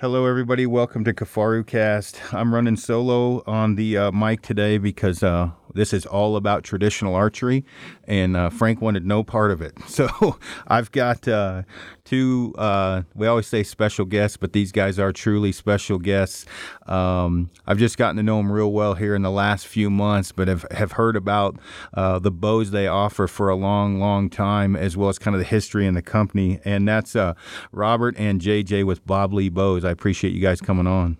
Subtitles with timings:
[0.00, 0.64] Hello, everybody.
[0.64, 2.32] Welcome to Kifaru Cast.
[2.32, 7.14] I'm running solo on the uh, mic today because uh, this is all about traditional
[7.14, 7.66] archery,
[8.04, 9.76] and uh, Frank wanted no part of it.
[9.90, 11.64] So I've got uh,
[12.04, 16.46] two, uh, we always say special guests, but these guys are truly special guests.
[16.86, 20.32] Um, I've just gotten to know them real well here in the last few months,
[20.32, 21.58] but have, have heard about
[21.92, 25.38] uh, the bows they offer for a long, long time, as well as kind of
[25.38, 26.60] the history and the company.
[26.64, 27.14] And that's
[27.72, 29.84] Robert and JJ with Bob Lee Bows.
[29.90, 31.18] I appreciate you guys coming on.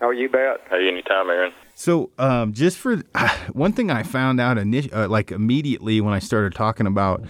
[0.00, 0.62] Oh, you bet.
[0.70, 1.52] Hey, anytime, Aaron.
[1.74, 2.96] So, um, just for
[3.52, 7.22] one thing, I found out init- uh, like immediately when I started talking about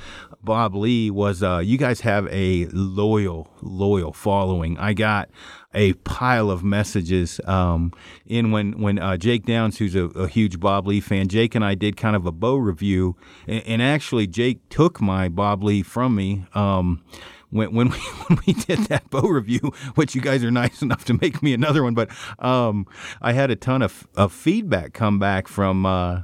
[0.43, 4.79] Bob Lee was uh, you guys have a loyal, loyal following.
[4.79, 5.29] I got
[5.75, 7.93] a pile of messages um,
[8.25, 11.65] in when when uh, Jake Downs, who's a, a, huge Bob Lee fan, Jake and
[11.65, 13.17] I did kind of a bow review,
[13.49, 16.47] and, and actually Jake took my Bob Lee from me.
[16.55, 17.03] Um,
[17.51, 21.05] when when we when we did that bow review, which you guys are nice enough
[21.07, 22.87] to make me another one, but um,
[23.21, 25.87] I had a ton of, of feedback come back from.
[25.87, 26.23] Uh,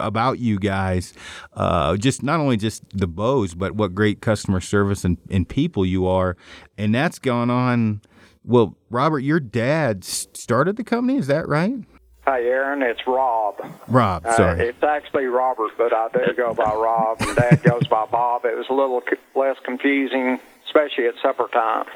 [0.00, 1.12] about you guys,
[1.54, 5.84] uh, just not only just the bows, but what great customer service and, and people
[5.84, 6.36] you are,
[6.78, 8.00] and that's gone on.
[8.44, 11.74] Well, Robert, your dad started the company, is that right?
[12.24, 12.82] Hi, Aaron.
[12.82, 13.56] It's Rob.
[13.88, 14.60] Rob, sorry.
[14.60, 18.44] Uh, it's actually Robert, but I do go by Rob, and Dad goes by Bob.
[18.44, 19.02] It was a little
[19.34, 20.38] less confusing
[20.74, 21.86] especially at supper time.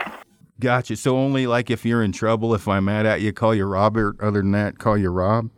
[0.60, 0.96] Gotcha.
[0.96, 4.20] So only like if you're in trouble, if I'm mad at you, call you Robert.
[4.20, 5.50] Other than that, call you Rob.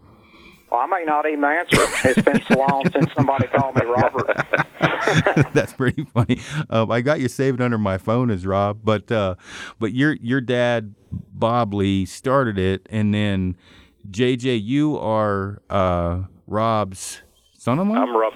[0.71, 1.79] Well, I may not even answer.
[2.05, 4.47] It's been so long since somebody called me Robert.
[5.53, 6.39] That's pretty funny.
[6.69, 9.35] Um, I got you saved under my phone as Rob, but uh,
[9.79, 13.57] but your your dad Bob Lee started it, and then
[14.11, 17.23] JJ, you are uh, Rob's
[17.59, 17.97] son-in-law.
[17.97, 18.35] I'm Rob.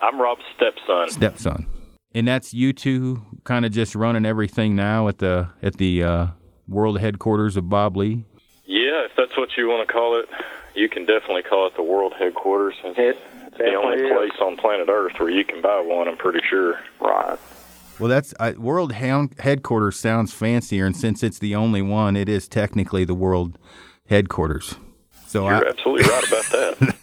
[0.00, 1.10] I'm Rob's stepson.
[1.10, 1.66] Stepson
[2.14, 6.26] and that's you two kind of just running everything now at the at the uh,
[6.68, 8.24] world headquarters of Bob Lee.
[8.64, 10.28] Yeah, if that's what you want to call it,
[10.74, 12.74] you can definitely call it the world headquarters.
[12.84, 13.18] It's it
[13.58, 14.12] the only is.
[14.12, 16.08] place on planet Earth where you can buy one.
[16.08, 16.80] I'm pretty sure.
[17.00, 17.38] Right.
[17.98, 22.48] Well, that's uh, world headquarters sounds fancier, and since it's the only one, it is
[22.48, 23.56] technically the world
[24.06, 24.76] headquarters.
[25.34, 26.44] So you're I, absolutely right about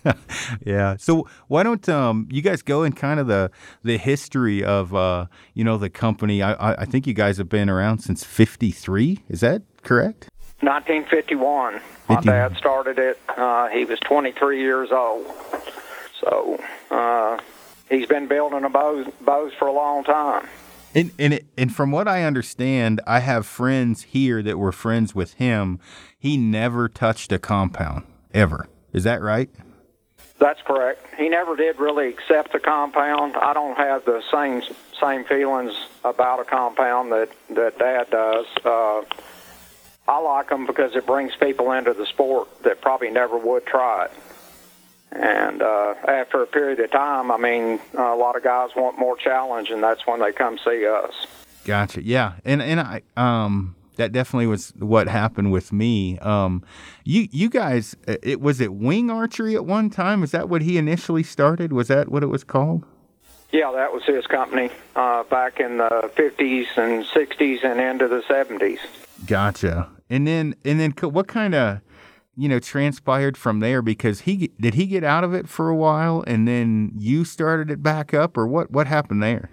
[0.04, 0.18] that.
[0.66, 0.96] yeah.
[0.98, 3.52] So why don't um, you guys go in kind of the
[3.84, 6.42] the history of uh, you know the company?
[6.42, 9.20] I, I think you guys have been around since '53.
[9.28, 10.30] Is that correct?
[10.62, 11.82] 1951.
[12.08, 13.20] My dad started it.
[13.28, 15.26] Uh, he was 23 years old.
[16.22, 17.38] So uh,
[17.90, 20.48] he's been building a bows, bows for a long time.
[20.96, 25.14] And and, it, and from what I understand, I have friends here that were friends
[25.14, 25.80] with him.
[26.18, 28.68] He never touched a compound ever.
[28.94, 29.50] Is that right?
[30.40, 31.06] That's correct.
[31.18, 33.36] He never did really accept the compound.
[33.36, 34.64] I don't have the same
[35.00, 38.46] same feelings about a compound that that Dad does.
[38.66, 39.02] Uh,
[40.08, 44.06] I like them because it brings people into the sport that probably never would try
[44.06, 44.12] it.
[45.12, 49.18] And uh, after a period of time, I mean, a lot of guys want more
[49.18, 51.14] challenge, and that's when they come see us.
[51.66, 52.04] Gotcha.
[52.04, 56.18] Yeah, and and I um that definitely was what happened with me.
[56.20, 56.64] Um,
[57.04, 60.24] you you guys, uh, it was it wing archery at one time.
[60.24, 61.74] Is that what he initially started?
[61.74, 62.86] Was that what it was called?
[63.52, 68.24] Yeah, that was his company uh, back in the fifties and sixties and into the
[68.28, 68.80] seventies.
[69.26, 69.90] Gotcha.
[70.10, 71.82] And then and then what kind of
[72.38, 75.76] you know transpired from there because he did he get out of it for a
[75.76, 79.50] while and then you started it back up or what what happened there?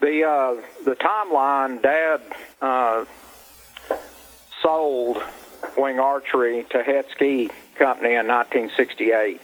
[0.00, 0.54] The uh,
[0.84, 2.20] the timeline, Dad.
[2.62, 3.04] Uh,
[4.62, 5.22] sold
[5.76, 9.40] wing archery to Het Ski Company in 1968.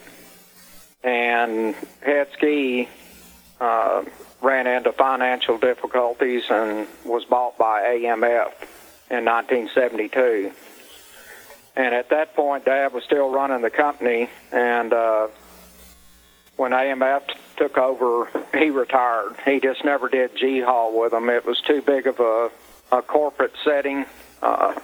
[1.03, 2.89] And Het Ski
[3.61, 4.03] uh,
[4.41, 8.53] ran into financial difficulties and was bought by AMF
[9.11, 10.53] in 1972.
[11.75, 15.28] And at that point, Dad was still running the company, and uh,
[16.56, 17.22] when AMF
[17.56, 19.37] took over, he retired.
[19.45, 21.31] He just never did G Haul with them.
[21.31, 22.51] It was too big of a,
[22.91, 24.05] a corporate setting.
[24.43, 24.75] Uh,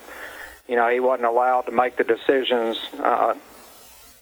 [0.69, 3.35] you know, he wasn't allowed to make the decisions uh,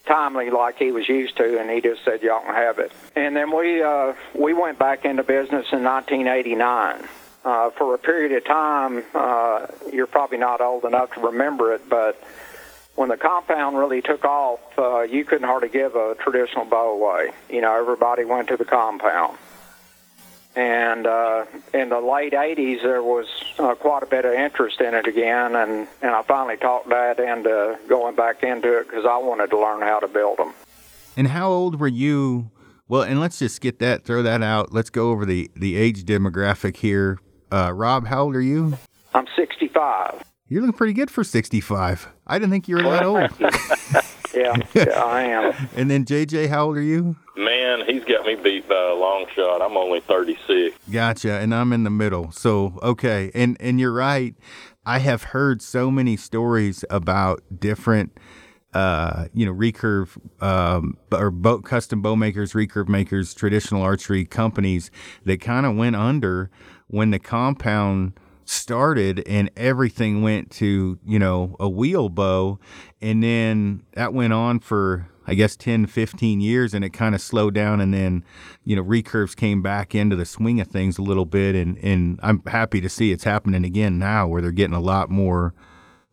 [0.07, 3.37] timely like he was used to, and he just said, "Y'all can have it." And
[3.37, 7.09] then we uh, we went back into business in 1989.
[7.45, 11.89] Uh, for a period of time, uh, you're probably not old enough to remember it,
[11.89, 12.21] but
[12.97, 17.31] when the compound really took off, uh, you couldn't hardly give a traditional bow away.
[17.49, 19.39] You know, everybody went to the compound.
[20.57, 21.45] And uh,
[21.75, 23.27] in the late 80s, there was
[23.59, 27.21] uh, quite a bit of interest in it again, and, and I finally talked Dad
[27.21, 30.55] into going back into it because I wanted to learn how to build them.
[31.15, 32.51] And how old were you?
[32.89, 34.73] Well, and let's just get that, throw that out.
[34.73, 37.19] Let's go over the, the age demographic here.
[37.53, 38.79] Uh, Rob, how old are you?
[39.13, 40.23] I'm 65.
[40.49, 42.09] You're looking pretty good for 65.
[42.27, 43.31] I didn't think you were that old.
[44.35, 45.69] yeah, yeah, I am.
[45.77, 47.17] And then JJ, how old are you?
[47.37, 49.61] Man, he's got me beat by a long shot.
[49.61, 50.77] I'm only 36.
[50.91, 52.33] Gotcha, and I'm in the middle.
[52.33, 54.35] So okay, and and you're right.
[54.87, 58.17] I have heard so many stories about different,
[58.73, 64.91] uh, you know, recurve um, or boat custom bow makers, recurve makers, traditional archery companies
[65.25, 66.51] that kind of went under
[66.87, 68.15] when the compound
[68.47, 72.61] started and everything went to you know a wheel bow
[73.03, 77.21] and then that went on for i guess 10 15 years and it kind of
[77.21, 78.25] slowed down and then
[78.65, 82.19] you know recurves came back into the swing of things a little bit and and
[82.23, 85.55] i'm happy to see it's happening again now where they're getting a lot more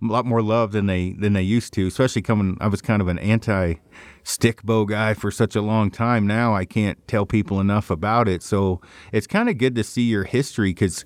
[0.02, 3.02] a lot more love than they than they used to especially coming i was kind
[3.02, 3.76] of an anti
[4.24, 6.26] stick bow guy for such a long time.
[6.26, 8.42] Now i can't tell people enough about it.
[8.42, 8.82] So
[9.12, 11.06] it's kind of good to see your history because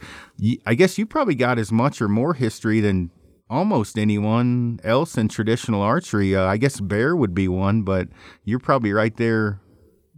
[0.65, 3.09] i guess you probably got as much or more history than
[3.49, 8.09] almost anyone else in traditional archery uh, i guess bear would be one but
[8.43, 9.59] you're probably right there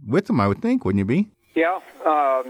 [0.06, 1.80] with them i would think wouldn't you be Yeah.
[2.04, 2.44] Uh,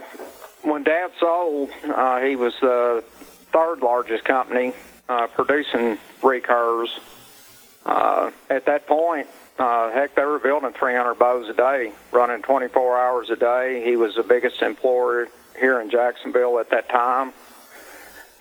[0.62, 3.02] when Dad sold, uh, he was the
[3.52, 4.72] third largest company
[5.08, 6.90] uh, producing recurves.
[7.86, 9.26] Uh, at that point,
[9.58, 13.82] uh, heck, they were building 300 bows a day, running 24 hours a day.
[13.84, 15.28] He was the biggest employer
[15.58, 17.32] here in Jacksonville at that time.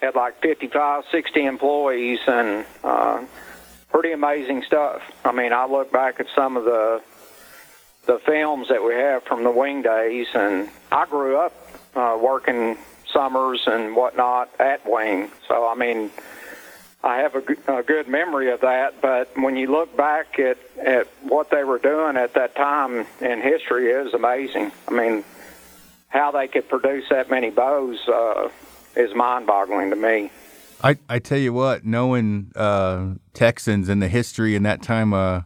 [0.01, 3.24] Had like 55, 60 employees, and uh,
[3.92, 5.01] pretty amazing stuff.
[5.25, 7.01] I mean, I look back at some of the
[8.06, 11.54] the films that we have from the wing days, and I grew up
[11.96, 12.78] uh, working
[13.12, 15.30] summers and whatnot at wing.
[15.48, 16.10] So I mean,
[17.04, 19.01] I have a, a good memory of that.
[19.01, 23.42] But when you look back at at what they were doing at that time in
[23.42, 24.72] history, is amazing.
[24.88, 25.24] I mean,
[26.10, 28.50] how they could produce that many bows uh,
[29.00, 30.31] is mind-boggling to me.
[30.84, 35.42] I, I tell you what, knowing uh, Texans and the history in that time, uh,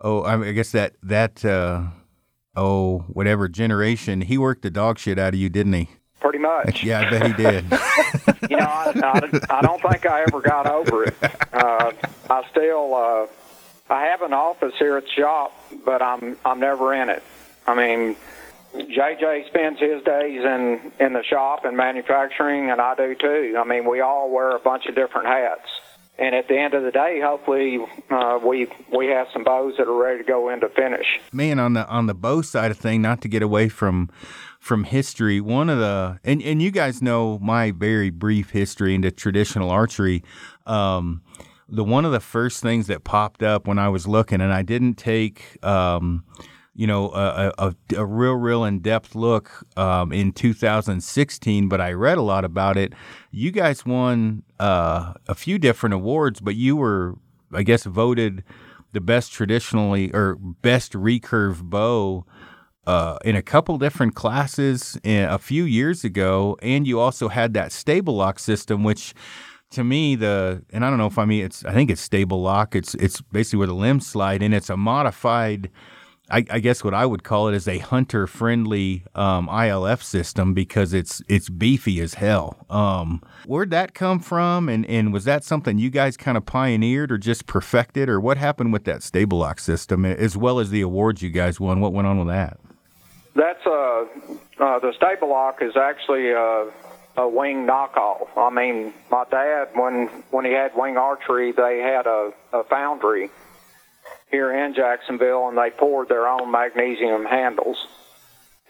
[0.00, 1.84] oh, I, mean, I guess that that uh,
[2.56, 5.88] oh whatever generation, he worked the dog shit out of you, didn't he?
[6.20, 6.82] Pretty much.
[6.82, 7.64] Yeah, I bet he did.
[8.50, 11.14] you know, I, I, I don't think I ever got over it.
[11.52, 11.92] Uh,
[12.30, 13.26] I still, uh,
[13.92, 15.52] I have an office here at the shop,
[15.84, 17.22] but I'm I'm never in it.
[17.66, 18.16] I mean,
[18.74, 23.56] JJ spends his days in in the shop and manufacturing, and I do too.
[23.58, 25.68] I mean, we all wear a bunch of different hats.
[26.16, 27.78] And at the end of the day, hopefully,
[28.08, 31.06] uh, we we have some bows that are ready to go into finish.
[31.32, 34.10] Man, on the on the bow side of thing, not to get away from
[34.60, 39.10] from history, one of the and and you guys know my very brief history into
[39.10, 40.22] traditional archery.
[40.66, 41.22] Um,
[41.68, 44.62] the one of the first things that popped up when I was looking, and I
[44.62, 45.58] didn't take.
[45.64, 46.24] Um,
[46.74, 51.92] you know, a, a, a real, real in depth look um, in 2016, but I
[51.92, 52.92] read a lot about it.
[53.30, 57.14] You guys won uh, a few different awards, but you were,
[57.52, 58.42] I guess, voted
[58.92, 62.26] the best traditionally or best recurve bow
[62.86, 67.54] uh, in a couple different classes in, a few years ago, and you also had
[67.54, 69.14] that stable lock system, which
[69.70, 72.42] to me the and I don't know if I mean it's I think it's stable
[72.42, 72.74] lock.
[72.74, 75.70] It's it's basically where the limbs slide, and it's a modified.
[76.30, 80.54] I, I guess what I would call it is a hunter friendly um, ILF system
[80.54, 82.64] because it's it's beefy as hell.
[82.70, 87.12] Um, where'd that come from, and and was that something you guys kind of pioneered
[87.12, 90.80] or just perfected, or what happened with that stable lock system as well as the
[90.80, 91.80] awards you guys won?
[91.80, 92.58] What went on with that?
[93.36, 96.64] That's uh, uh the stable lock is actually uh,
[97.18, 98.28] a wing knockoff.
[98.38, 103.28] I mean, my dad when when he had wing archery, they had a, a foundry
[104.30, 107.76] here in Jacksonville, and they poured their own magnesium handles,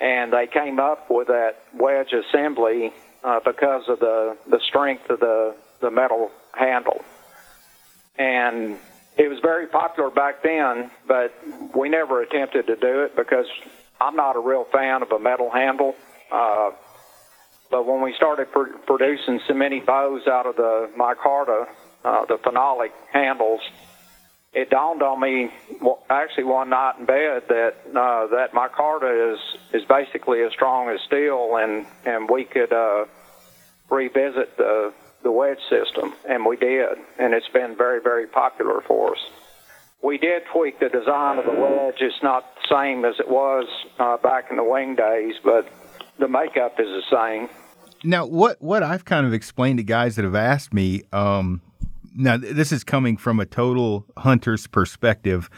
[0.00, 2.92] and they came up with that wedge assembly
[3.22, 7.04] uh, because of the the strength of the the metal handle,
[8.18, 8.76] and
[9.16, 11.32] it was very popular back then, but
[11.74, 13.46] we never attempted to do it because
[14.00, 15.94] I'm not a real fan of a metal handle.
[16.32, 16.70] Uh,
[17.70, 21.66] but when we started pr- producing so many bows out of the micarta,
[22.04, 23.60] uh, the phenolic handles,
[24.54, 25.50] it dawned on me
[26.08, 29.40] actually one night in bed that uh, that micarta is
[29.72, 33.04] is basically as strong as steel, and and we could uh,
[33.90, 34.92] revisit the
[35.22, 39.20] the wedge system, and we did, and it's been very very popular for us.
[40.02, 41.96] We did tweak the design of the wedge.
[42.00, 43.66] It's not the same as it was
[43.98, 45.66] uh, back in the wing days, but
[46.18, 47.48] the makeup is the same.
[48.04, 51.62] Now, what what I've kind of explained to guys that have asked me, um,
[52.14, 55.50] now this is coming from a total hunter's perspective.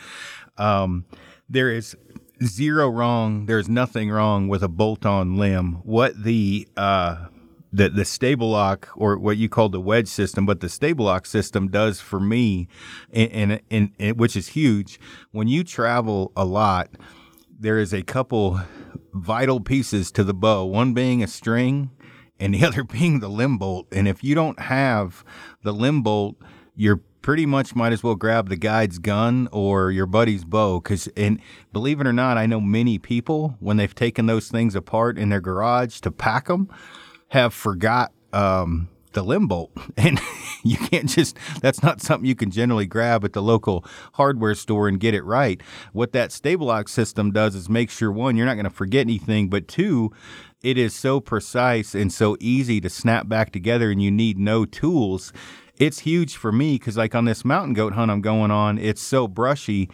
[0.56, 1.04] Um,
[1.48, 1.96] there is
[2.42, 3.46] zero wrong.
[3.46, 5.80] There's nothing wrong with a bolt-on limb.
[5.84, 7.26] What the uh,
[7.72, 11.68] the the Stablock or what you call the wedge system, but the stable lock system
[11.68, 12.68] does for me,
[13.12, 14.98] and, and, and which is huge.
[15.32, 16.90] When you travel a lot,
[17.58, 18.60] there is a couple
[19.12, 20.64] vital pieces to the bow.
[20.64, 21.90] One being a string,
[22.38, 23.86] and the other being the limb bolt.
[23.92, 25.24] And if you don't have
[25.62, 26.36] the limb bolt,
[26.74, 30.80] you're pretty much might as well grab the guide's gun or your buddy's bow.
[30.80, 31.40] Because and
[31.72, 35.28] believe it or not i know many people when they've taken those things apart in
[35.28, 36.68] their garage to pack them
[37.28, 39.72] have forgot um, the limb bolt.
[39.96, 40.20] And
[40.62, 44.88] you can't just that's not something you can generally grab at the local hardware store
[44.88, 45.60] and get it right.
[45.92, 49.48] What that Stablock system does is make sure one you're not going to forget anything
[49.48, 50.12] but two
[50.62, 54.64] it is so precise and so easy to snap back together and you need no
[54.64, 55.32] tools
[55.78, 59.02] it's huge for me because like on this mountain goat hunt I'm going on, it's
[59.02, 59.90] so brushy.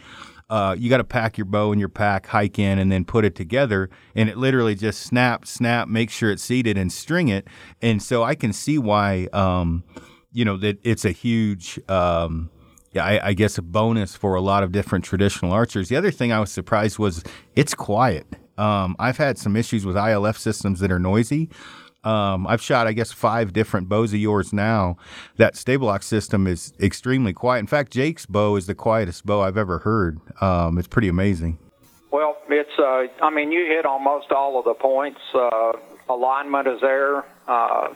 [0.49, 3.25] Uh, you got to pack your bow in your pack, hike in, and then put
[3.25, 3.89] it together.
[4.15, 7.47] And it literally just snap, snap, make sure it's seated and string it.
[7.81, 9.83] And so I can see why, um,
[10.31, 12.51] you know, that it's a huge, um,
[12.95, 15.89] I, I, guess a bonus for a lot of different traditional archers.
[15.89, 17.23] The other thing I was surprised was
[17.55, 18.27] it's quiet.
[18.57, 21.49] Um, I've had some issues with ILF systems that are noisy.
[22.03, 24.97] Um, I've shot, I guess, five different bows of yours now.
[25.37, 27.59] That Stablock system is extremely quiet.
[27.59, 30.19] In fact, Jake's bow is the quietest bow I've ever heard.
[30.41, 31.59] Um, it's pretty amazing.
[32.11, 35.21] Well, it's, uh, I mean, you hit almost all of the points.
[35.33, 35.71] Uh,
[36.09, 37.23] alignment is there.
[37.47, 37.93] Uh,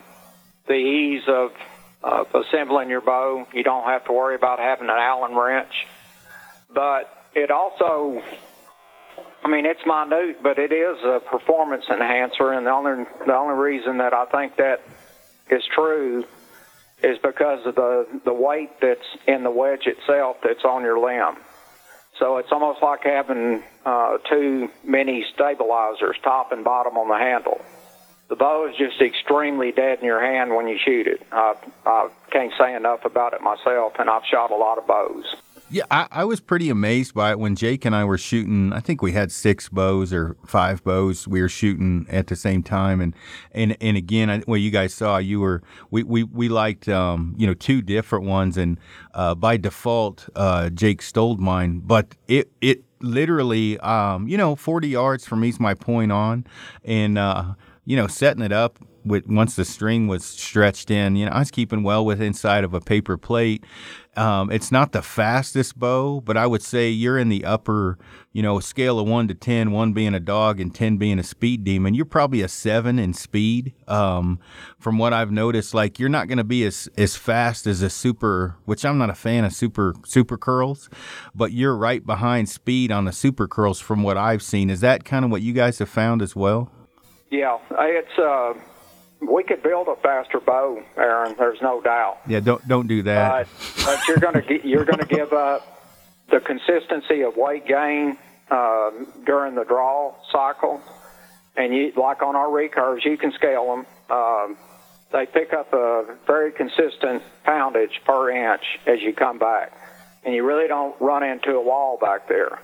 [0.66, 1.52] the ease of
[2.34, 3.46] assembling your bow.
[3.52, 5.86] You don't have to worry about having an Allen wrench.
[6.72, 8.22] But it also
[9.44, 13.54] I mean, it's minute, but it is a performance enhancer, and the only the only
[13.54, 14.82] reason that I think that
[15.50, 16.24] is true
[17.02, 21.36] is because of the the weight that's in the wedge itself that's on your limb.
[22.18, 27.60] So it's almost like having uh, two mini stabilizers, top and bottom, on the handle.
[28.28, 31.22] The bow is just extremely dead in your hand when you shoot it.
[31.32, 31.54] I,
[31.86, 35.24] I can't say enough about it myself, and I've shot a lot of bows.
[35.70, 37.38] Yeah, I, I, was pretty amazed by it.
[37.38, 38.72] When Jake and I were shooting.
[38.72, 41.28] I think we had six bows or five bows.
[41.28, 43.14] We were shooting at the same time, and
[43.52, 47.46] and and again, well, you guys saw you were we we we liked um, you
[47.46, 48.78] know two different ones, and
[49.12, 54.88] uh, by default, uh, Jake stole mine, but it it literally um, you know forty
[54.88, 56.46] yards from me's my point on,
[56.82, 57.44] and uh,
[57.88, 61.38] you know setting it up with once the string was stretched in, you know, I
[61.38, 63.64] was keeping well with inside of a paper plate.
[64.14, 67.96] Um, it's not the fastest bow, but I would say you're in the upper,
[68.32, 71.22] you know, scale of one to 10, one being a dog and 10 being a
[71.22, 71.94] speed demon.
[71.94, 73.72] You're probably a seven in speed.
[73.86, 74.38] Um,
[74.78, 77.88] from what I've noticed, like you're not going to be as, as fast as a
[77.88, 80.90] super, which I'm not a fan of super, super curls,
[81.34, 84.68] but you're right behind speed on the super curls from what I've seen.
[84.68, 86.70] Is that kind of what you guys have found as well?
[87.30, 88.54] Yeah, it's, uh,
[89.20, 91.34] we could build a faster bow, Aaron.
[91.38, 92.18] There's no doubt.
[92.26, 93.46] Yeah, don't don't do that.
[93.76, 95.62] But, but you're to you're to give up
[96.30, 98.16] the consistency of weight gain
[98.50, 98.90] uh,
[99.26, 100.80] during the draw cycle,
[101.56, 103.86] and you like on our recurves, you can scale them.
[104.16, 104.56] Um,
[105.12, 109.72] they pick up a very consistent poundage per inch as you come back,
[110.24, 112.60] and you really don't run into a wall back there.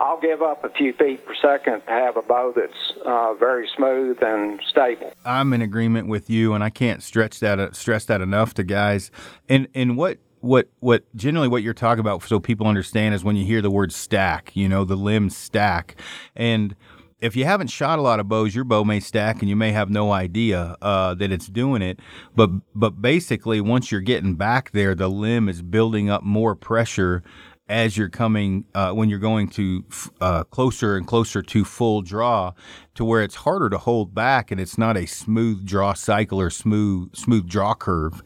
[0.00, 3.68] I'll give up a few feet per second to have a bow that's uh, very
[3.76, 5.12] smooth and stable.
[5.26, 8.64] I'm in agreement with you, and I can't stretch that uh, stress that enough to
[8.64, 9.10] guys.
[9.46, 13.36] And and what what what generally what you're talking about, so people understand, is when
[13.36, 14.56] you hear the word stack.
[14.56, 15.96] You know, the limb stack,
[16.34, 16.74] and
[17.20, 19.72] if you haven't shot a lot of bows, your bow may stack and you may
[19.72, 22.00] have no idea uh, that it's doing it.
[22.34, 27.22] But but basically, once you're getting back there, the limb is building up more pressure
[27.70, 29.84] as you're coming uh, when you're going to
[30.20, 32.52] uh, closer and closer to full draw
[32.94, 36.50] to where it's harder to hold back and it's not a smooth draw cycle or
[36.50, 38.22] smooth smooth draw curve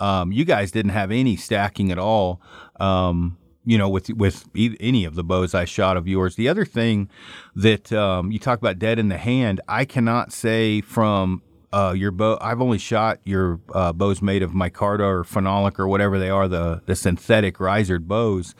[0.00, 2.42] um, you guys didn't have any stacking at all
[2.80, 6.36] um, you know with with any of the bows I shot of yours.
[6.36, 7.10] The other thing
[7.54, 12.10] that um, you talk about dead in the hand I cannot say from uh, your
[12.10, 12.38] bow.
[12.40, 16.48] I've only shot your uh, bows made of micarta or phenolic or whatever they are,
[16.48, 18.54] the the synthetic risered bows.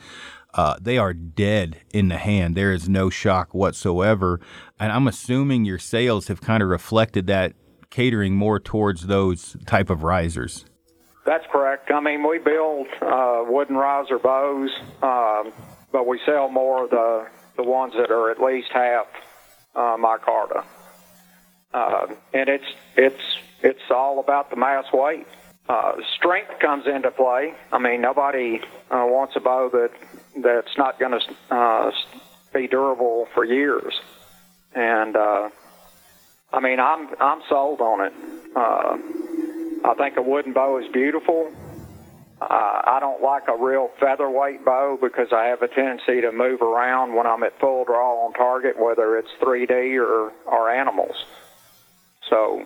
[0.53, 2.55] Uh, they are dead in the hand.
[2.55, 4.39] There is no shock whatsoever,
[4.79, 7.53] and I'm assuming your sales have kind of reflected that,
[7.89, 10.65] catering more towards those type of risers.
[11.25, 11.91] That's correct.
[11.91, 14.71] I mean, we build uh, wooden riser bows,
[15.03, 15.53] um,
[15.91, 19.05] but we sell more of the the ones that are at least half
[19.75, 20.63] uh, micarta.
[21.73, 23.21] Uh, and it's it's
[23.61, 25.27] it's all about the mass weight.
[25.67, 27.53] Uh, strength comes into play.
[27.71, 28.59] I mean, nobody
[28.89, 29.91] uh, wants a bow that
[30.41, 31.91] that's not going to uh,
[32.53, 33.93] be durable for years.
[34.73, 35.49] And uh,
[36.51, 38.13] I mean, I'm I'm sold on it.
[38.55, 38.97] Uh,
[39.87, 41.51] I think a wooden bow is beautiful.
[42.41, 42.45] Uh,
[42.85, 47.13] I don't like a real featherweight bow because I have a tendency to move around
[47.13, 51.25] when I'm at full draw on target, whether it's 3D or or animals.
[52.29, 52.65] So,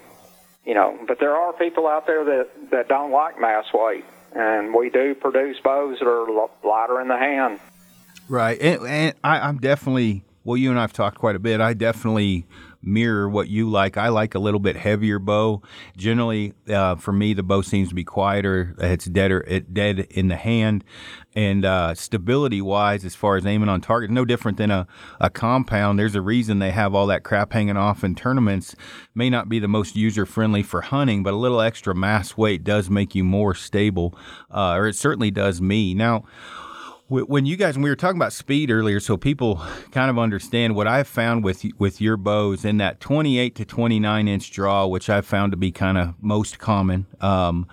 [0.66, 4.06] you know, but there are people out there that that don't like mass weight,
[4.36, 7.60] and we do produce bows that are lighter in the hand.
[8.30, 10.58] Right, and, and I, I'm definitely well.
[10.58, 11.62] You and I've talked quite a bit.
[11.62, 12.46] I definitely
[12.84, 13.98] mirror what you like.
[13.98, 15.62] I like a little bit heavier bow.
[15.98, 18.76] Generally, uh, for me, the bow seems to be quieter.
[18.80, 20.84] It's deader, it dead in the hand,
[21.36, 24.88] and uh, stability wise, as far as aiming on target, no different than a,
[25.20, 25.98] a compound.
[25.98, 28.76] There's a reason they have all that crap hanging off in tournaments.
[29.16, 32.64] May not be the most user friendly for hunting, but a little extra mass weight
[32.64, 34.18] does make you more stable,
[34.52, 35.94] uh, or it certainly does me.
[35.94, 36.24] Now
[37.22, 40.88] when you guys we were talking about speed earlier so people kind of understand what
[40.88, 45.26] i've found with with your bows in that 28 to 29 inch draw which i've
[45.26, 47.68] found to be kind of most common um,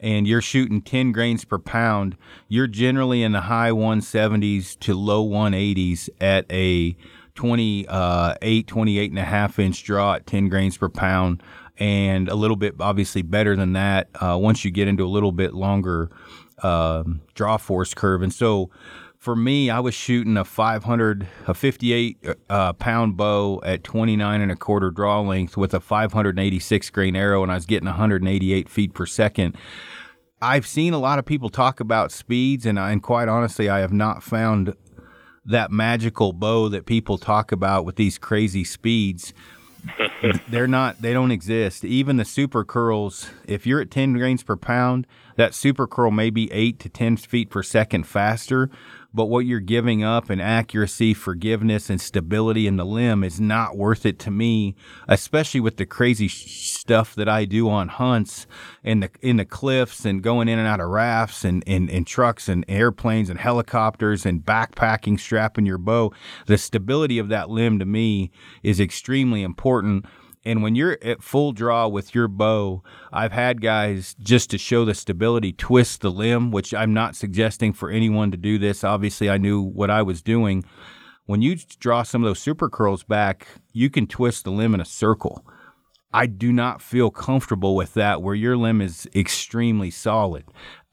[0.00, 2.16] and you're shooting 10 grains per pound
[2.48, 6.96] you're generally in the high 170s to low 180s at a
[7.34, 8.34] 28 uh,
[8.66, 11.42] 28 and a half inch draw at 10 grains per pound
[11.78, 15.32] and a little bit obviously better than that uh, once you get into a little
[15.32, 16.10] bit longer
[16.62, 18.22] um, draw force curve.
[18.22, 18.70] And so
[19.18, 24.52] for me, I was shooting a 500, a 58 uh, pound bow at 29 and
[24.52, 28.94] a quarter draw length with a 586 grain arrow, and I was getting 188 feet
[28.94, 29.56] per second.
[30.40, 33.80] I've seen a lot of people talk about speeds, and, I, and quite honestly, I
[33.80, 34.74] have not found
[35.44, 39.34] that magical bow that people talk about with these crazy speeds.
[40.48, 41.84] They're not they don't exist.
[41.84, 45.06] Even the super curls if you're at 10 grains per pound
[45.36, 48.70] that super curl may be 8 to 10 feet per second faster
[49.12, 53.76] but what you're giving up in accuracy, forgiveness, and stability in the limb is not
[53.76, 54.76] worth it to me,
[55.08, 58.46] especially with the crazy stuff that I do on hunts
[58.84, 62.06] in the in the cliffs and going in and out of rafts and, and, and
[62.06, 66.12] trucks and airplanes and helicopters and backpacking, strapping your bow.
[66.46, 68.30] The stability of that limb to me
[68.62, 70.04] is extremely important
[70.48, 72.82] and when you're at full draw with your bow,
[73.12, 77.74] I've had guys just to show the stability twist the limb, which I'm not suggesting
[77.74, 78.82] for anyone to do this.
[78.82, 80.64] Obviously, I knew what I was doing.
[81.26, 84.80] When you draw some of those super curls back, you can twist the limb in
[84.80, 85.44] a circle.
[86.14, 90.44] I do not feel comfortable with that where your limb is extremely solid.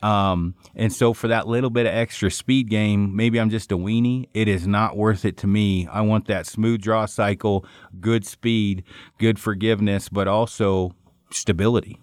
[0.02, 3.76] Um, and so for that little bit of extra speed game, maybe I'm just a
[3.76, 4.28] weenie.
[4.34, 5.86] It is not worth it to me.
[5.86, 7.64] I want that smooth draw cycle,
[7.98, 8.84] good speed,
[9.18, 10.94] good forgiveness, but also
[11.30, 11.98] stability.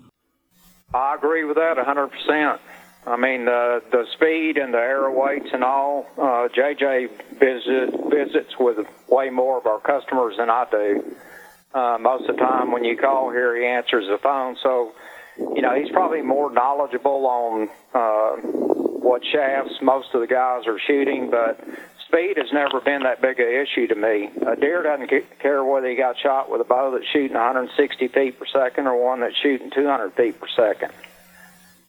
[0.93, 2.59] I agree with that 100%.
[3.05, 6.05] I mean, uh, the speed and the arrow weights and all.
[6.17, 11.15] Uh, JJ visit, visits with way more of our customers than I do.
[11.73, 14.55] Uh, most of the time, when you call here, he answers the phone.
[14.61, 14.93] So
[15.37, 18.35] you know, he's probably more knowledgeable on uh,
[19.03, 21.59] what shafts most of the guys are shooting, but
[22.07, 24.29] speed has never been that big an issue to me.
[24.47, 28.39] A deer doesn't care whether he got shot with a bow that's shooting 160 feet
[28.39, 30.91] per second or one that's shooting 200 feet per second.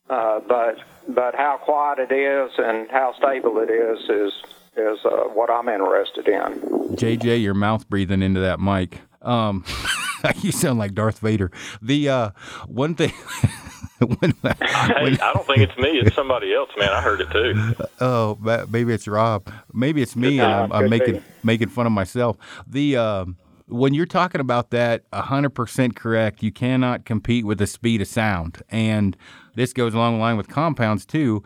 [0.08, 0.76] Uh, but
[1.08, 4.32] but how quiet it is and how stable it is is
[4.76, 6.96] is uh, what I'm interested in.
[6.96, 9.00] JJ, your mouth breathing into that mic.
[9.22, 9.64] Um,
[10.40, 11.50] you sound like Darth Vader.
[11.82, 12.30] The uh,
[12.66, 13.12] one thing.
[13.98, 15.98] when, when, hey, I don't think it's me.
[15.98, 16.90] It's somebody else, man.
[16.90, 17.74] I heard it too.
[18.00, 18.36] Oh,
[18.68, 19.50] maybe it's Rob.
[19.72, 22.36] Maybe it's me, and I'm, I'm making making fun of myself.
[22.66, 23.24] The uh,
[23.66, 26.42] when you're talking about that, hundred percent correct.
[26.42, 29.16] You cannot compete with the speed of sound, and
[29.54, 31.42] this goes along the line with compounds too.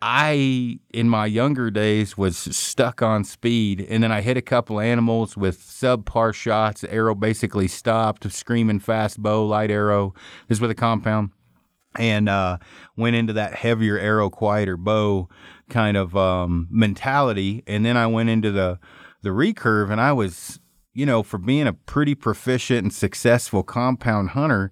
[0.00, 4.78] I, in my younger days, was stuck on speed, and then I hit a couple
[4.78, 6.84] animals with subpar shots.
[6.84, 10.14] arrow basically stopped, screaming fast bow, light arrow.
[10.46, 11.30] This with a compound,
[11.96, 12.58] and uh,
[12.96, 15.28] went into that heavier arrow, quieter bow
[15.68, 17.64] kind of um, mentality.
[17.66, 18.78] And then I went into the
[19.22, 20.60] the recurve, and I was,
[20.94, 24.70] you know, for being a pretty proficient and successful compound hunter,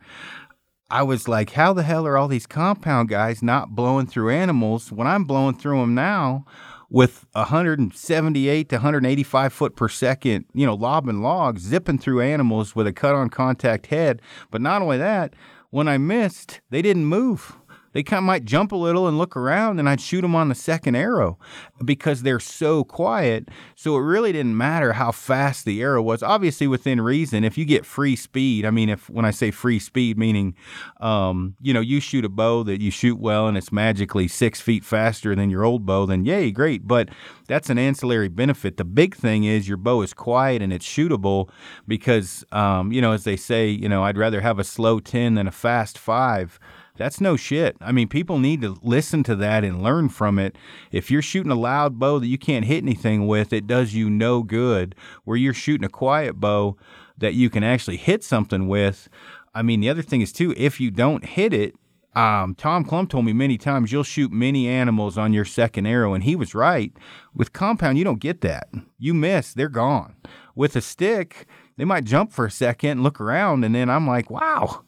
[0.88, 4.92] I was like, how the hell are all these compound guys not blowing through animals
[4.92, 6.44] when I'm blowing through them now
[6.88, 12.87] with 178 to 185 foot per second, you know, lobbing logs, zipping through animals with
[12.87, 14.22] a cut on contact head.
[14.53, 15.35] But not only that,
[15.70, 17.57] when I missed, they didn't move.
[17.96, 20.50] They kind of might jump a little and look around, and I'd shoot them on
[20.50, 21.38] the second arrow
[21.82, 23.48] because they're so quiet.
[23.74, 26.22] So it really didn't matter how fast the arrow was.
[26.22, 29.78] Obviously, within reason, if you get free speed, I mean, if when I say free
[29.78, 30.54] speed, meaning,
[31.00, 34.61] um, you know, you shoot a bow that you shoot well and it's magically six
[34.61, 36.87] feet faster than your old bow, then yay, great.
[36.87, 37.09] But
[37.48, 38.76] that's an ancillary benefit.
[38.76, 41.48] The big thing is your bow is quiet and it's shootable
[41.88, 45.32] because, um, you know, as they say, you know, I'd rather have a slow 10
[45.32, 46.61] than a fast five.
[46.96, 47.76] That's no shit.
[47.80, 50.56] I mean, people need to listen to that and learn from it.
[50.90, 54.11] If you're shooting a loud bow that you can't hit anything with, it does you
[54.11, 54.94] no good.
[55.24, 56.76] Where you're shooting a quiet bow
[57.18, 59.09] that you can actually hit something with.
[59.54, 61.74] I mean, the other thing is too, if you don't hit it,
[62.16, 66.14] um, Tom Clum told me many times you'll shoot many animals on your second arrow,
[66.14, 66.90] and he was right.
[67.35, 68.68] With compound, you don't get that.
[68.98, 70.16] You miss, they're gone.
[70.54, 74.06] With a stick, they might jump for a second and look around, and then I'm
[74.06, 74.86] like, wow,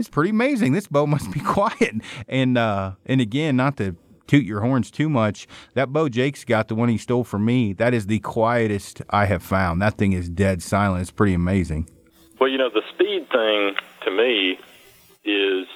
[0.00, 0.72] it's pretty amazing.
[0.72, 1.94] This bow must be quiet.
[2.28, 6.68] And uh, and again, not to toot your horns too much, that bow Jake's got,
[6.68, 9.82] the one he stole from me, that is the quietest I have found.
[9.82, 11.02] That thing is dead silent.
[11.02, 11.90] It's pretty amazing.
[12.38, 14.58] Well, you know, the speed thing to me
[15.24, 15.66] is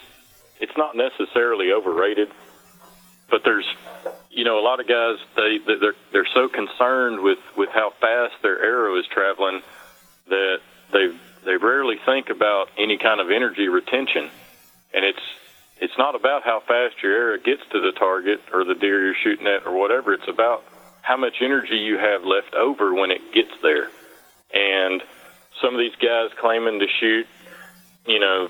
[0.61, 2.29] it's not necessarily overrated,
[3.29, 3.67] but there's
[4.31, 8.35] you know a lot of guys they they're they're so concerned with with how fast
[8.43, 9.63] their arrow is traveling
[10.29, 10.59] that
[10.93, 11.09] they
[11.45, 14.31] they rarely think about any kind of energy retention,
[14.93, 15.23] and it's
[15.81, 19.23] it's not about how fast your arrow gets to the target or the deer you're
[19.23, 20.15] shooting at or whatever.
[20.15, 20.65] It's about
[21.03, 23.91] how much energy you have left over when it gets there.
[24.55, 25.03] And
[25.61, 27.27] some of these guys claiming to shoot,
[28.07, 28.49] you know,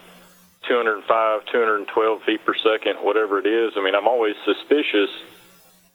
[0.69, 3.73] 205, 212 feet per second, whatever it is.
[3.77, 5.11] I mean, I'm always suspicious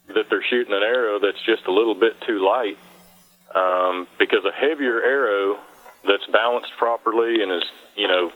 [0.08, 2.78] that they're shooting an arrow that's just a little bit too light
[3.54, 5.58] um, because a heavier arrow
[6.06, 7.64] that's balanced properly and is,
[7.96, 8.32] you know,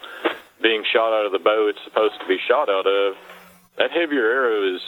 [0.62, 3.16] being shot out of the bow it's supposed to be shot out of,
[3.77, 4.81] that heavier arrow is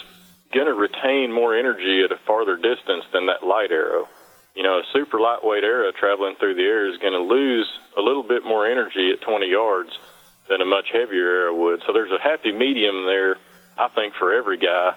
[0.53, 4.09] going to retain more energy at a farther distance than that light arrow.
[4.55, 8.01] You know, a super lightweight arrow traveling through the air is going to lose a
[8.01, 9.91] little bit more energy at 20 yards
[10.49, 11.83] than a much heavier arrow would.
[11.87, 13.37] So there's a happy medium there,
[13.77, 14.95] I think, for every guy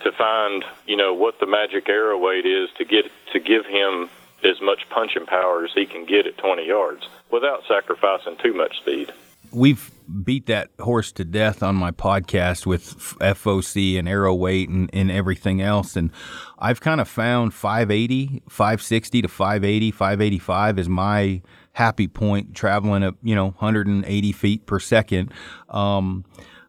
[0.00, 4.08] to find, you know, what the magic arrow weight is to get to give him
[4.44, 8.78] as much punching power as he can get at 20 yards without sacrificing too much
[8.78, 9.12] speed.
[9.50, 9.90] We've
[10.22, 15.10] beat that horse to death on my podcast with FOC and arrow weight and, and
[15.10, 15.96] everything else.
[15.96, 16.10] And
[16.58, 23.14] I've kind of found 580, 560 to 580, 585 is my happy point traveling at,
[23.22, 25.32] you know, 180 feet per second.
[25.68, 26.24] Um,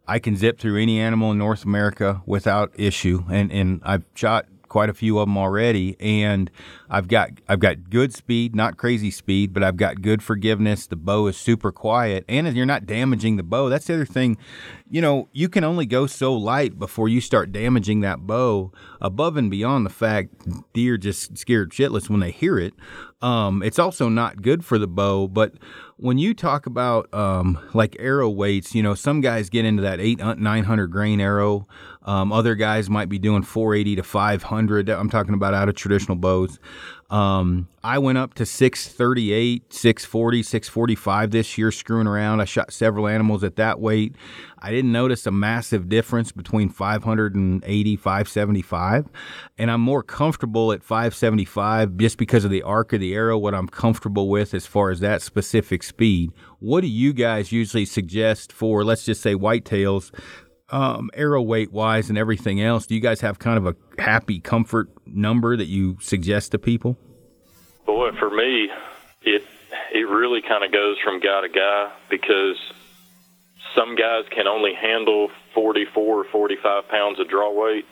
[0.08, 3.24] I can zip through any animal in North America without issue.
[3.30, 6.50] And, and I've shot quite a few of them already, and
[6.90, 10.88] I've got I've got good speed, not crazy speed, but I've got good forgiveness.
[10.88, 13.70] The bow is super quiet, and you're not damaging the bow.
[13.70, 14.38] That's the other thing.
[14.90, 18.72] You know, you can only go so light before you start damaging that bow.
[19.02, 20.34] Above and beyond the fact
[20.74, 22.74] deer just scared shitless when they hear it.
[23.22, 25.54] Um, it's also not good for the bow, but
[25.98, 30.00] when you talk about um, like arrow weights, you know, some guys get into that
[30.00, 31.68] eight, uh, 900 grain arrow.
[32.04, 34.90] Um, other guys might be doing 480 to 500.
[34.90, 36.60] I'm talking about out of traditional bows.
[37.10, 42.42] Um, I went up to 638, 640, 645 this year, screwing around.
[42.42, 44.16] I shot several animals at that weight.
[44.58, 49.08] I didn't notice a massive difference between 580, 575.
[49.60, 53.54] And I'm more comfortable at 575 just because of the arc of the arrow, what
[53.54, 56.32] I'm comfortable with as far as that specific speed.
[56.58, 60.12] What do you guys usually suggest for, let's just say, whitetails
[60.70, 64.40] um, arrow weight wise and everything else, do you guys have kind of a happy
[64.40, 66.98] comfort number that you suggest to people?
[67.86, 68.70] Boy, for me,
[69.22, 69.44] it
[69.94, 72.58] it really kind of goes from guy to guy because
[73.76, 77.86] some guys can only handle 44 or 45 pounds of draw weight,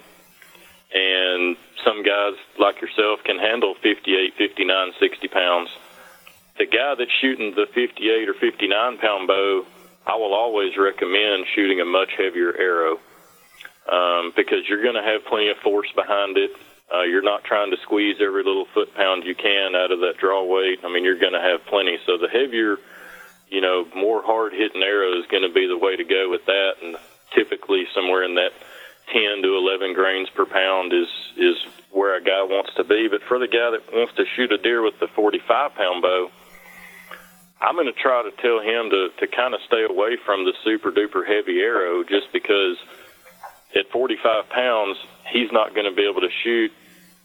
[0.93, 1.55] and
[1.86, 5.69] some guys like yourself can handle 58, 59, 60 pounds.
[6.57, 9.65] The guy that's shooting the 58 or 59 pound bow
[10.05, 12.99] I will always recommend shooting a much heavier arrow
[13.91, 16.51] um, because you're going to have plenty of force behind it.
[16.93, 20.17] Uh, you're not trying to squeeze every little foot pound you can out of that
[20.19, 20.79] draw weight.
[20.83, 21.97] I mean, you're going to have plenty.
[22.05, 22.77] So the heavier,
[23.49, 26.45] you know, more hard hitting arrow is going to be the way to go with
[26.45, 26.73] that.
[26.83, 26.97] And
[27.33, 28.51] typically somewhere in that
[29.11, 31.55] 10 to 11 grains per pound is is
[31.91, 33.07] where a guy wants to be.
[33.07, 36.31] But for the guy that wants to shoot a deer with the 45 pound bow,
[37.63, 40.52] I'm going to try to tell him to, to kind of stay away from the
[40.65, 42.76] super duper heavy arrow just because
[43.73, 44.97] at 45 pounds,
[45.32, 46.73] he's not going to be able to shoot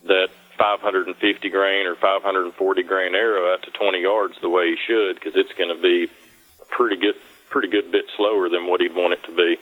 [0.06, 5.16] that 550 grain or 540 grain arrow out to 20 yards the way he should
[5.16, 6.06] because it's going to be
[6.62, 7.16] a pretty good,
[7.50, 9.56] pretty good bit slower than what he'd want it to be.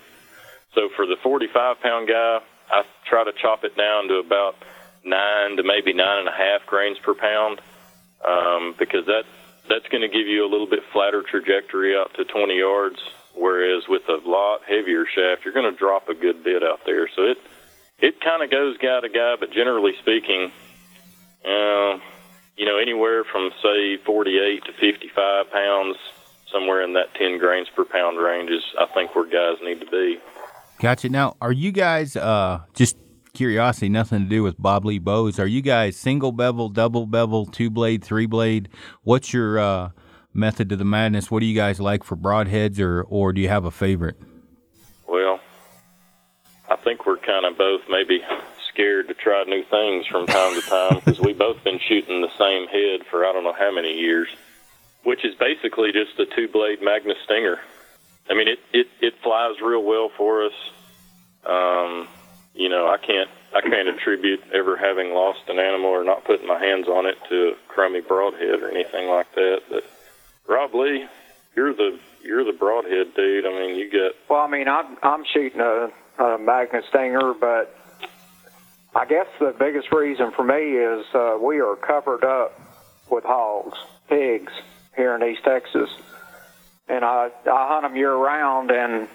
[0.75, 4.57] So for the 45 pound guy, I try to chop it down to about
[5.05, 7.63] nine to maybe nine and a half grains per pound
[8.27, 9.25] um, because that
[9.69, 12.99] that's going to give you a little bit flatter trajectory out to 20 yards.
[13.35, 17.09] Whereas with a lot heavier shaft, you're going to drop a good bit out there.
[17.15, 17.39] So it
[17.99, 20.51] it kind of goes guy to guy, but generally speaking,
[21.45, 21.99] uh,
[22.57, 25.97] you know, anywhere from say 48 to 55 pounds,
[26.51, 29.87] somewhere in that 10 grains per pound range is I think where guys need to
[29.87, 30.19] be.
[30.79, 31.09] Gotcha.
[31.09, 32.97] Now, are you guys uh, just
[33.37, 35.39] curiosity, nothing to do with Bob Lee bows?
[35.39, 38.69] Are you guys single bevel, double bevel, two blade, three blade?
[39.03, 39.91] What's your uh,
[40.33, 41.31] method to the madness?
[41.31, 44.17] What do you guys like for broadheads, or or do you have a favorite?
[45.07, 45.39] Well,
[46.69, 48.21] I think we're kind of both maybe
[48.73, 52.31] scared to try new things from time to time because we've both been shooting the
[52.39, 54.29] same head for I don't know how many years,
[55.05, 57.61] which is basically just a two blade Magnus Stinger.
[58.29, 60.53] I mean, it, it, it flies real well for us.
[61.45, 62.09] Um,
[62.67, 66.49] you know, I can't I can't attribute ever having lost an animal or not putting
[66.49, 69.61] my hands on it to a crummy broadhead or anything like that.
[69.71, 69.85] But
[70.49, 71.07] Rob Lee,
[71.55, 73.47] you're the you're the broadhead dude.
[73.47, 74.17] I mean, you get.
[74.29, 77.73] Well, I mean, I'm I'm shooting a, a Magnus Stinger, but
[78.97, 82.61] I guess the biggest reason for me is uh, we are covered up
[83.09, 84.53] with hogs, pigs
[84.97, 85.91] here in East Texas,
[86.89, 89.07] and I I hunt them year round, and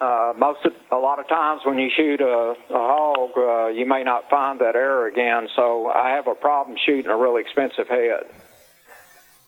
[0.00, 3.86] uh, most of, a lot of times when you shoot a, a hog, uh, you
[3.86, 5.48] may not find that arrow again.
[5.54, 8.24] So I have a problem shooting a really expensive head.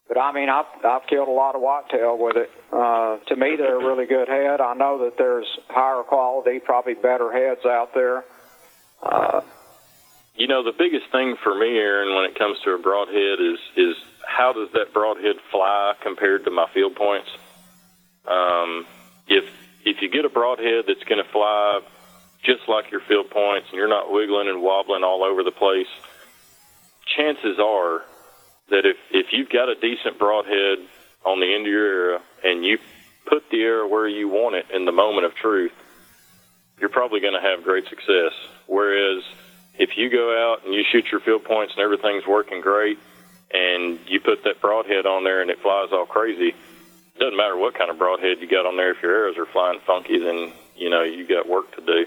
[0.09, 2.51] But I mean, I've, I've killed a lot of whitetail with it.
[2.71, 4.61] Uh, to me, they're a really good head.
[4.61, 8.25] I know that there's higher quality, probably better heads out there.
[9.03, 9.41] Uh,
[10.37, 13.59] you know, the biggest thing for me, Aaron, when it comes to a broadhead is
[13.77, 17.29] is how does that broadhead fly compared to my field points?
[18.27, 18.87] Um,
[19.29, 19.45] if
[19.85, 21.81] if you get a broadhead that's going to fly
[22.45, 25.91] just like your field points and you're not wiggling and wobbling all over the place,
[27.17, 28.03] chances are
[28.71, 30.79] that if, if you've got a decent broadhead
[31.25, 32.79] on the end of your arrow and you
[33.27, 35.73] put the arrow where you want it in the moment of truth,
[36.81, 38.33] you're probably going to have great success.
[38.67, 39.23] Whereas
[39.79, 42.99] if you go out and you shoot your field points and everything's working great
[43.53, 46.55] and you put that broadhead on there and it flies all crazy,
[47.23, 48.91] doesn't matter what kind of broadhead you got on there.
[48.91, 52.07] If your arrows are flying funky, then you know you got work to do.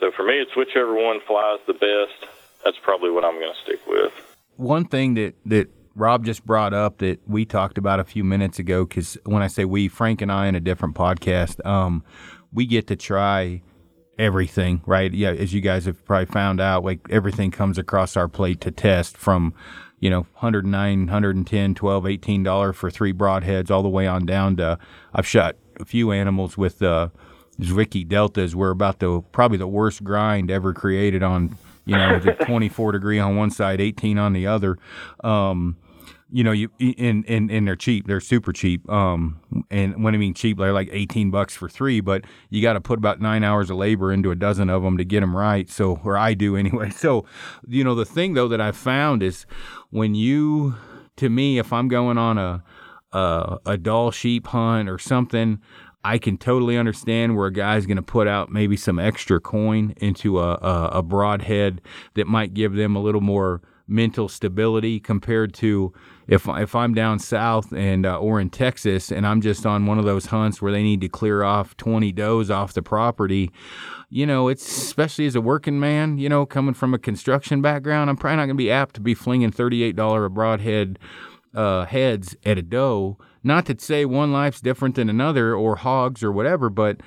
[0.00, 2.30] So for me, it's whichever one flies the best.
[2.64, 4.12] That's probably what I'm going to stick with.
[4.56, 8.58] One thing that that Rob just brought up that we talked about a few minutes
[8.58, 12.02] ago, because when I say we, Frank and I in a different podcast, um,
[12.52, 13.62] we get to try
[14.18, 15.12] everything, right?
[15.12, 18.72] Yeah, as you guys have probably found out, like everything comes across our plate to
[18.72, 19.54] test from
[20.04, 24.54] you know, 109, 110, 12, 18 dollar for three broadheads all the way on down
[24.54, 24.78] to
[25.14, 27.08] I've shot a few animals with uh
[27.58, 32.32] Zwickey deltas were about the probably the worst grind ever created on you know the
[32.44, 34.76] 24 degree on one side 18 on the other.
[35.20, 35.78] Um
[36.34, 38.08] you know, you and, and and they're cheap.
[38.08, 38.90] They're super cheap.
[38.90, 42.00] Um, and when I mean cheap, they're like eighteen bucks for three.
[42.00, 44.96] But you got to put about nine hours of labor into a dozen of them
[44.96, 45.70] to get them right.
[45.70, 46.90] So, or I do anyway.
[47.04, 47.24] So,
[47.68, 49.46] you know, the thing though that I've found is
[49.90, 50.74] when you,
[51.16, 52.64] to me, if I'm going on a
[53.12, 55.60] a, a Dall sheep hunt or something,
[56.02, 59.94] I can totally understand where a guy's going to put out maybe some extra coin
[59.98, 61.80] into a, a, a broadhead
[62.14, 65.92] that might give them a little more mental stability compared to
[66.26, 69.98] if if I'm down south and uh, or in Texas and I'm just on one
[69.98, 73.50] of those hunts where they need to clear off 20 does off the property,
[74.08, 78.10] you know, it's especially as a working man, you know, coming from a construction background,
[78.10, 80.98] I'm probably not going to be apt to be flinging $38 a broadhead
[81.54, 83.18] uh, heads at a doe.
[83.42, 87.00] Not to say one life's different than another or hogs or whatever, but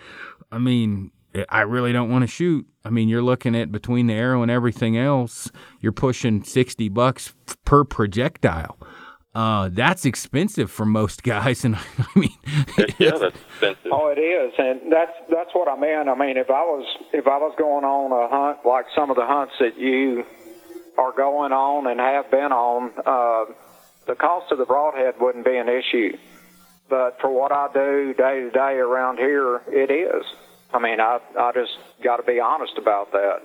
[0.52, 1.12] I mean,
[1.50, 2.66] I really don't want to shoot.
[2.86, 5.52] I mean, you're looking at between the arrow and everything else,
[5.82, 7.34] you're pushing 60 bucks
[7.66, 8.78] per projectile.
[9.38, 12.32] Uh, that's expensive for most guys, and I mean,
[12.98, 13.92] yeah, that's expensive.
[13.92, 16.10] Oh, it is, and that's that's what I meant.
[16.10, 19.16] I mean, if I was if I was going on a hunt like some of
[19.16, 20.26] the hunts that you
[20.98, 23.54] are going on and have been on, uh,
[24.08, 26.18] the cost of the broadhead wouldn't be an issue.
[26.90, 30.26] But for what I do day to day around here, it is.
[30.74, 33.44] I mean, I I just got to be honest about that.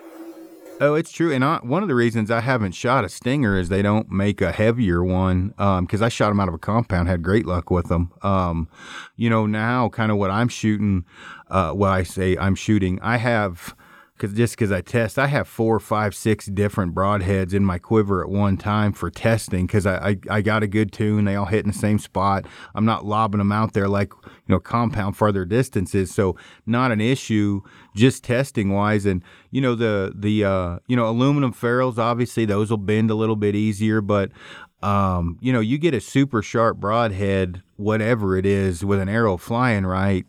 [0.81, 1.33] Oh, it's true.
[1.33, 4.41] And I, one of the reasons I haven't shot a stinger is they don't make
[4.41, 5.49] a heavier one.
[5.51, 8.11] Because um, I shot them out of a compound, had great luck with them.
[8.23, 8.69] Um,
[9.15, 11.05] you know, now kind of what I'm shooting.
[11.49, 12.99] Uh, well, I say I'm shooting.
[13.01, 13.77] I have
[14.23, 18.23] because just because I test, I have four, five, six different broadheads in my quiver
[18.23, 21.25] at one time for testing because I, I, I got a good tune.
[21.25, 22.47] They all hit in the same spot.
[22.77, 27.01] I'm not lobbing them out there like you know compound farther distances, so not an
[27.01, 27.63] issue
[27.97, 29.07] just testing wise.
[29.07, 33.17] And you know the the uh, you know aluminum ferrules, obviously those will bend a
[33.17, 34.31] little bit easier, but
[34.85, 39.37] um, you know you get a super sharp broadhead, whatever it is, with an arrow
[39.37, 40.25] flying right.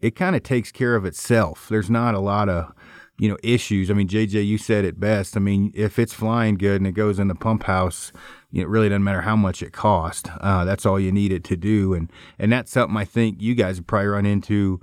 [0.00, 1.66] It kind of takes care of itself.
[1.68, 2.72] There's not a lot of
[3.18, 3.90] you know issues.
[3.90, 5.36] I mean, JJ, you said it best.
[5.36, 8.12] I mean, if it's flying good and it goes in the pump house,
[8.52, 10.28] it really doesn't matter how much it cost.
[10.40, 13.54] Uh, that's all you need it to do, and and that's something I think you
[13.54, 14.80] guys probably run into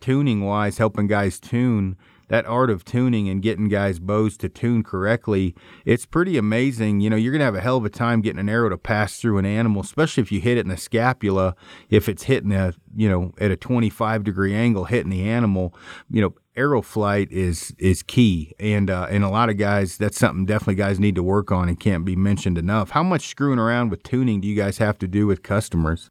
[0.00, 1.96] tuning wise, helping guys tune.
[2.28, 7.00] That art of tuning and getting guys' bows to tune correctly, it's pretty amazing.
[7.00, 8.78] You know, you're going to have a hell of a time getting an arrow to
[8.78, 11.56] pass through an animal, especially if you hit it in the scapula.
[11.90, 15.74] If it's hitting a, you know, at a 25 degree angle, hitting the animal,
[16.10, 20.18] you know, arrow flight is is key, and uh, and a lot of guys that's
[20.18, 22.90] something definitely guys need to work on and can't be mentioned enough.
[22.90, 26.10] How much screwing around with tuning do you guys have to do with customers?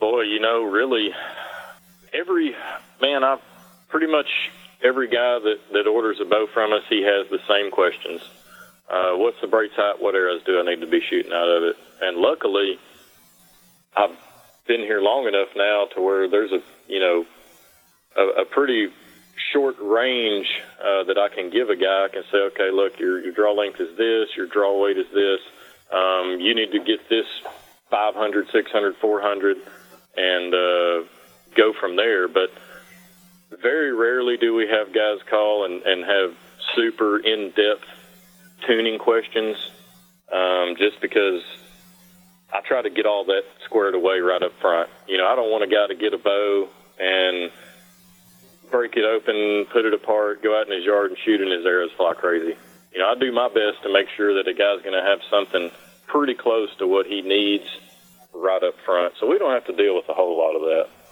[0.00, 1.10] Boy, you know, really,
[2.12, 2.54] every
[3.02, 3.40] man, i've
[3.88, 4.28] pretty much
[4.84, 8.20] every guy that that orders a bow from us, he has the same questions.
[8.88, 10.00] Uh, what's the brace height?
[10.00, 11.76] What arrows do I need to be shooting out of it?
[12.02, 12.78] And luckily,
[13.96, 14.16] I've
[14.66, 17.24] been here long enough now to where there's a you know
[18.16, 18.90] a, a pretty
[19.52, 20.46] short range
[20.80, 22.04] uh, that I can give a guy.
[22.04, 25.06] I can say, okay, look, your, your draw length is this, your draw weight is
[25.12, 25.40] this.
[25.92, 27.26] Um, you need to get this
[27.90, 29.56] 500, 600, 400,
[30.16, 31.08] and uh,
[31.56, 32.28] go from there.
[32.28, 32.50] But
[33.64, 36.36] very rarely do we have guys call and, and have
[36.76, 37.88] super in depth
[38.66, 39.56] tuning questions
[40.30, 41.42] um, just because
[42.52, 44.90] I try to get all that squared away right up front.
[45.08, 46.68] You know, I don't want a guy to get a bow
[47.00, 47.50] and
[48.70, 51.64] break it open, put it apart, go out in his yard and shoot, and his
[51.64, 52.56] arrows fly crazy.
[52.92, 55.20] You know, I do my best to make sure that a guy's going to have
[55.30, 55.70] something
[56.06, 57.64] pretty close to what he needs
[58.34, 61.03] right up front, so we don't have to deal with a whole lot of that.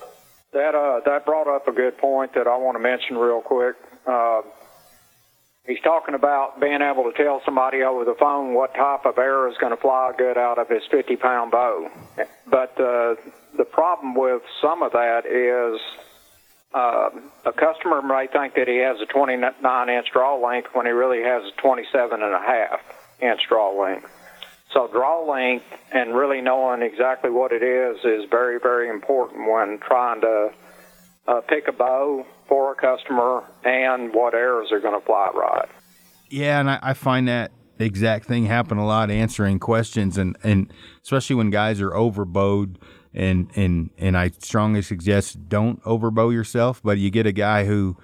[0.52, 3.76] That uh, that brought up a good point that I want to mention real quick.
[4.06, 4.42] Uh,
[5.66, 9.50] he's talking about being able to tell somebody over the phone what type of arrow
[9.50, 11.88] is going to fly good out of his 50 pound bow.
[12.46, 13.14] But uh,
[13.56, 15.80] the problem with some of that is
[16.74, 17.10] uh,
[17.46, 21.22] a customer may think that he has a 29 inch draw length when he really
[21.22, 22.80] has a 27 and a half
[23.20, 24.08] inch draw length.
[24.72, 29.78] So draw length and really knowing exactly what it is is very, very important when
[29.86, 30.50] trying to
[31.28, 35.68] uh, pick a bow for a customer and what arrows are going to fly right.
[36.30, 40.72] Yeah, and I, I find that exact thing happen a lot answering questions and, and
[41.02, 42.78] especially when guys are overbowed
[43.14, 47.96] and and and I strongly suggest don't overbow yourself, but you get a guy who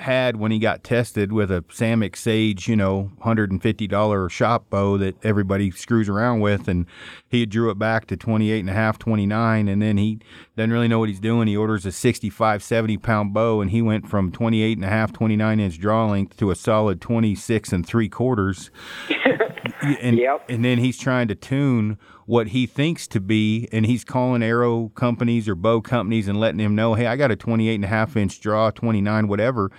[0.00, 5.16] had when he got tested with a Samick Sage, you know, $150 shop bow that
[5.24, 6.66] everybody screws around with.
[6.68, 6.86] And
[7.28, 9.68] he drew it back to 28 and a half, 29.
[9.68, 10.18] And then he
[10.56, 11.46] doesn't really know what he's doing.
[11.46, 15.12] He orders a 65, 70 pound bow and he went from 28 and a half,
[15.12, 18.70] 29 inch draw length to a solid 26 and three quarters.
[19.82, 20.44] and, yep.
[20.48, 24.88] and then he's trying to tune what he thinks to be, and he's calling arrow
[24.90, 27.88] companies or bow companies and letting them know, hey, I got a 28 and a
[27.88, 29.70] half inch draw, 29, whatever.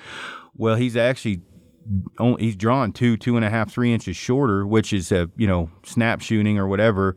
[0.55, 1.41] Well, he's actually
[2.17, 5.47] only, he's drawn two, two and a half, three inches shorter, which is a you
[5.47, 7.15] know snap shooting or whatever.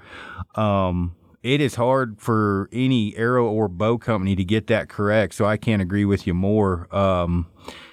[0.54, 5.34] Um, it is hard for any arrow or bow company to get that correct.
[5.34, 6.94] So I can't agree with you more.
[6.94, 7.46] Um,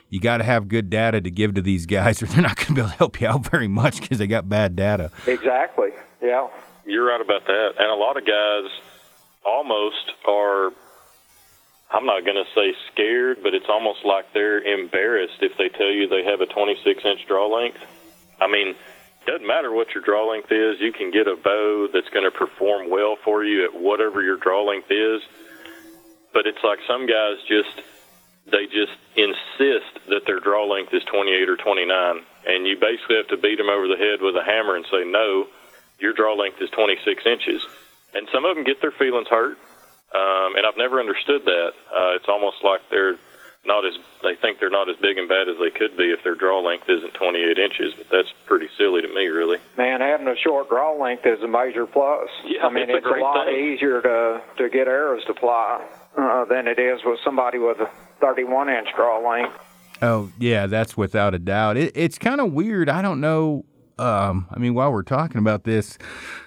[0.10, 2.68] you got to have good data to give to these guys, or they're not going
[2.68, 5.12] to be able to help you out very much because they got bad data.
[5.28, 5.90] Exactly.
[6.22, 6.48] Yeah.
[6.86, 7.70] You're right about that.
[7.80, 8.72] And a lot of guys
[9.44, 10.72] almost are,
[11.92, 15.90] I'm not going to say scared, but it's almost like they're embarrassed if they tell
[15.92, 17.80] you they have a 26 inch draw length.
[18.40, 21.88] I mean, it doesn't matter what your draw length is, you can get a bow
[21.92, 25.22] that's going to perform well for you at whatever your draw length is.
[26.34, 27.82] But it's like some guys just,
[28.52, 32.22] they just insist that their draw length is 28 or 29.
[32.46, 35.04] And you basically have to beat them over the head with a hammer and say,
[35.06, 35.48] no,
[36.00, 37.66] your draw length is 26 inches.
[38.14, 39.58] And some of them get their feelings hurt,
[40.14, 41.72] um, and I've never understood that.
[41.92, 43.18] Uh, it's almost like they're
[43.66, 46.24] not as they think they're not as big and bad as they could be if
[46.24, 47.94] their draw length isn't 28 inches.
[47.98, 49.58] But that's pretty silly to me, really.
[49.78, 52.30] Man, having a short draw length is a major plus.
[52.46, 53.74] Yeah, I mean, it's a, a lot thing.
[53.74, 55.84] easier to to get arrows to fly
[56.18, 57.90] uh, than it is with somebody with a
[58.22, 59.58] 31 inch draw length.
[60.02, 61.78] Oh yeah, that's without a doubt.
[61.78, 62.90] It, it's kind of weird.
[62.90, 63.66] I don't know
[63.98, 65.98] um, I mean, while we're talking about this,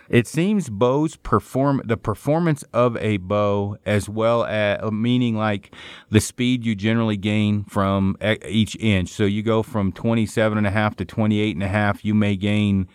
[0.08, 5.74] it seems bows perform the performance of a bow as well as meaning like
[6.10, 8.16] the speed you generally gain from
[8.46, 9.08] each inch.
[9.08, 12.36] So you go from 27 and a half to 28 and a half, you may
[12.36, 12.86] gain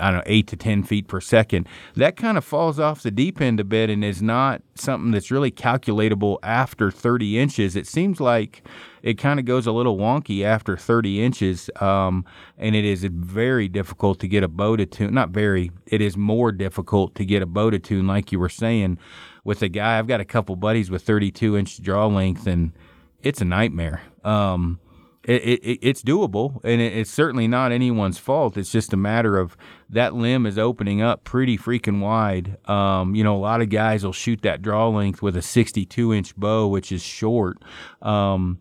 [0.00, 1.68] I don't know, eight to 10 feet per second.
[1.94, 5.30] That kind of falls off the deep end a bit and is not something that's
[5.30, 7.76] really calculatable after 30 inches.
[7.76, 8.66] It seems like
[9.02, 12.24] it kind of goes a little wonky after 30 inches, um,
[12.56, 15.14] and it is very difficult to get a bow to tune.
[15.14, 18.48] Not very, it is more difficult to get a bow to tune, like you were
[18.48, 18.98] saying.
[19.44, 22.72] With a guy, I've got a couple buddies with 32 inch draw length, and
[23.22, 24.02] it's a nightmare.
[24.24, 24.80] Um,
[25.28, 28.56] it, it, it's doable, and it, it's certainly not anyone's fault.
[28.56, 29.56] It's just a matter of
[29.90, 32.56] that limb is opening up pretty freaking wide.
[32.68, 36.14] Um, you know, a lot of guys will shoot that draw length with a 62
[36.14, 37.58] inch bow, which is short.
[38.00, 38.58] Um,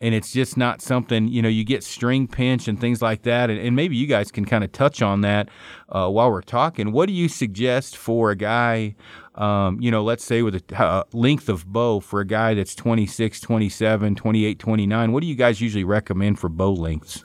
[0.00, 3.48] and it's just not something you know you get string pinch and things like that
[3.48, 5.48] and, and maybe you guys can kind of touch on that
[5.88, 8.94] uh, while we're talking what do you suggest for a guy
[9.36, 12.74] um, you know let's say with a uh, length of bow for a guy that's
[12.74, 17.24] 26 27 28 29 what do you guys usually recommend for bow lengths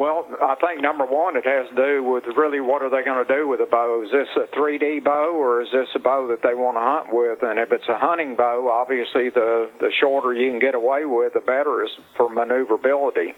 [0.00, 3.22] well, I think number one, it has to do with really what are they going
[3.22, 4.02] to do with a bow?
[4.02, 7.12] Is this a 3D bow or is this a bow that they want to hunt
[7.12, 7.42] with?
[7.42, 11.34] And if it's a hunting bow, obviously the the shorter you can get away with,
[11.34, 13.34] the better is for maneuverability.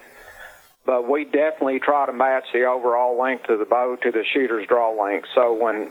[0.87, 4.69] But we definitely try to match the overall length of the bow to the shooter's
[4.69, 5.27] draw length.
[5.35, 5.91] So when,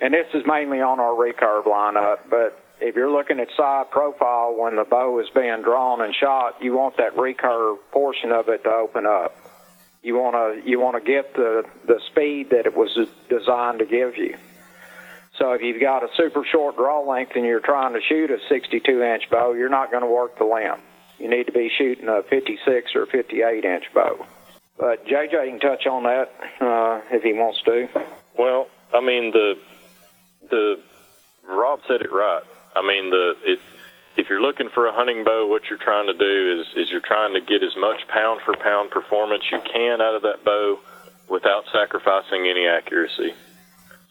[0.00, 4.54] and this is mainly on our recurve lineup, but if you're looking at side profile
[4.56, 8.64] when the bow is being drawn and shot, you want that recurve portion of it
[8.64, 9.36] to open up.
[10.02, 12.98] You want to you want to get the the speed that it was
[13.28, 14.36] designed to give you.
[15.36, 18.38] So if you've got a super short draw length and you're trying to shoot a
[18.48, 20.80] 62 inch bow, you're not going to work the limb.
[21.18, 24.26] You need to be shooting a 56 or 58 inch bow.
[24.78, 26.30] But JJ can touch on that
[26.60, 27.88] uh, if he wants to.
[28.38, 29.54] Well, I mean the
[30.50, 30.80] the
[31.48, 32.42] Rob said it right.
[32.76, 33.60] I mean the it
[34.16, 37.00] if you're looking for a hunting bow, what you're trying to do is, is you're
[37.00, 40.78] trying to get as much pound for pound performance you can out of that bow
[41.28, 43.32] without sacrificing any accuracy.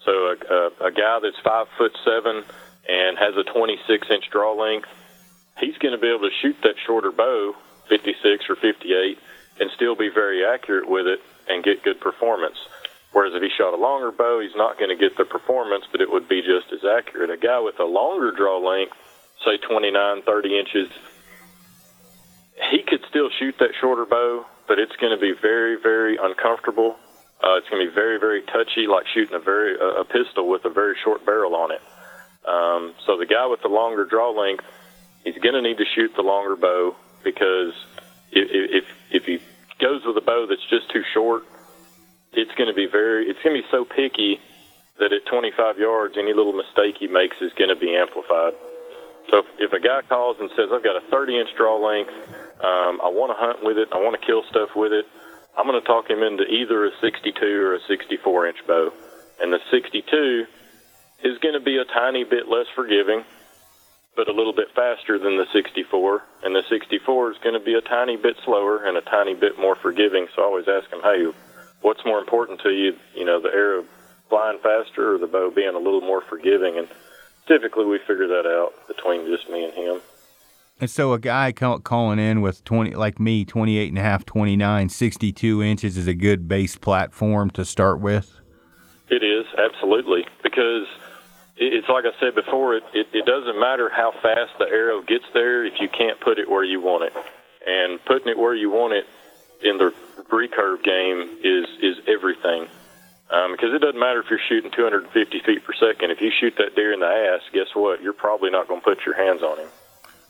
[0.04, 2.42] So a, a, a guy that's five foot seven
[2.88, 4.88] and has a 26 inch draw length,
[5.60, 7.54] he's going to be able to shoot that shorter bow,
[7.88, 9.18] 56 or 58,
[9.60, 12.56] and still be very accurate with it and get good performance.
[13.12, 16.00] Whereas if he shot a longer bow, he's not going to get the performance, but
[16.00, 17.30] it would be just as accurate.
[17.30, 18.94] A guy with a longer draw length
[19.44, 20.88] say 29, 30 inches,
[22.70, 26.96] he could still shoot that shorter bow, but it's going to be very, very uncomfortable.
[27.42, 30.64] Uh, it's going to be very, very touchy, like shooting a very a pistol with
[30.66, 31.80] a very short barrel on it.
[32.46, 34.64] Um, so the guy with the longer draw length,
[35.24, 36.94] he's going to need to shoot the longer bow
[37.24, 37.72] because
[38.30, 39.40] if if if he
[39.80, 41.44] goes with a bow that's just too short,
[42.32, 44.40] it's going to be very it's going to be so picky
[45.00, 48.52] that at 25 yards, any little mistake he makes is going to be amplified.
[49.30, 52.12] So if, if a guy calls and says, I've got a 30 inch draw length,
[52.60, 55.06] um, I want to hunt with it, I want to kill stuff with it,
[55.56, 58.92] I'm going to talk him into either a 62 or a 64 inch bow.
[59.40, 60.46] And the 62
[61.24, 63.24] is going to be a tiny bit less forgiving,
[64.16, 66.22] but a little bit faster than the 64.
[66.44, 69.58] And the 64 is going to be a tiny bit slower and a tiny bit
[69.58, 70.28] more forgiving.
[70.36, 71.32] So I always ask him, hey,
[71.82, 72.96] what's more important to you?
[73.14, 73.84] You know, the arrow
[74.28, 76.78] flying faster or the bow being a little more forgiving?
[76.78, 76.88] And
[77.46, 80.00] typically we figure that out between just me and him.
[80.80, 84.88] And so a guy calling in with 20, like me, 28 and a half, 29,
[84.88, 88.40] 62 inches is a good base platform to start with?
[89.10, 90.24] It is, absolutely.
[90.42, 90.86] Because
[91.58, 95.26] it's like I said before, it, it, it doesn't matter how fast the arrow gets
[95.34, 97.12] there if you can't put it where you want it.
[97.66, 99.04] And putting it where you want it
[99.62, 99.92] in the
[100.30, 102.68] recurve game is, is everything
[103.30, 106.10] um, because it doesn't matter if you're shooting 250 feet per second.
[106.10, 108.02] If you shoot that deer in the ass, guess what?
[108.02, 109.68] You're probably not going to put your hands on him.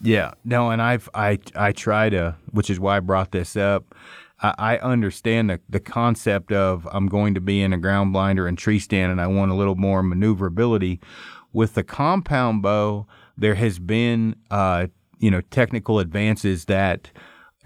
[0.03, 3.95] Yeah, no, and I've I I try to, which is why I brought this up.
[4.41, 8.47] I, I understand the the concept of I'm going to be in a ground blinder
[8.47, 11.01] and tree stand, and I want a little more maneuverability.
[11.53, 13.07] With the compound bow,
[13.37, 14.87] there has been uh,
[15.19, 17.11] you know technical advances that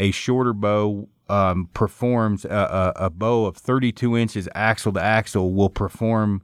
[0.01, 5.55] a shorter bow um, performs a, a, a, bow of 32 inches axle to axle
[5.55, 6.43] will perform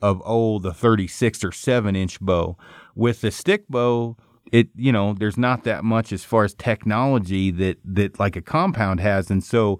[0.00, 2.56] of old the 36 or 7 inch bow.
[2.94, 4.16] With the stick bow,
[4.52, 8.42] it you know there's not that much as far as technology that that like a
[8.42, 9.78] compound has, and so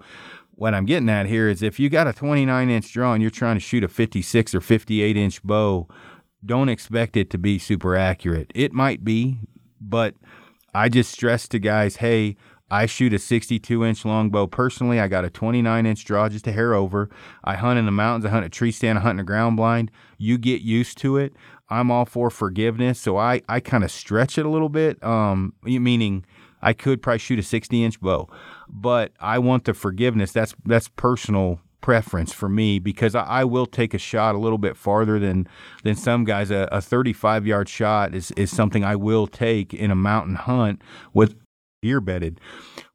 [0.61, 3.31] what I'm getting at here is if you got a 29 inch draw and you're
[3.31, 5.87] trying to shoot a 56 or 58 inch bow,
[6.45, 8.51] don't expect it to be super accurate.
[8.53, 9.39] It might be,
[9.79, 10.15] but
[10.73, 12.37] I just stress to guys, hey,
[12.71, 14.99] I shoot a 62 inch longbow personally.
[14.99, 17.09] I got a 29 inch draw, just a hair over.
[17.43, 18.25] I hunt in the mountains.
[18.25, 18.97] I hunt a tree stand.
[18.97, 19.91] I hunt in a ground blind.
[20.17, 21.33] You get used to it.
[21.69, 25.03] I'm all for forgiveness, so I I kind of stretch it a little bit.
[25.03, 26.25] Um, meaning
[26.61, 28.29] I could probably shoot a 60 inch bow,
[28.69, 30.31] but I want the forgiveness.
[30.31, 34.59] That's that's personal preference for me because I, I, will take a shot a little
[34.59, 35.47] bit farther than
[35.83, 36.51] than some guys.
[36.51, 40.81] A, a 35 yard shot is is something I will take in a mountain hunt
[41.13, 41.35] with
[41.83, 42.39] ear bedded.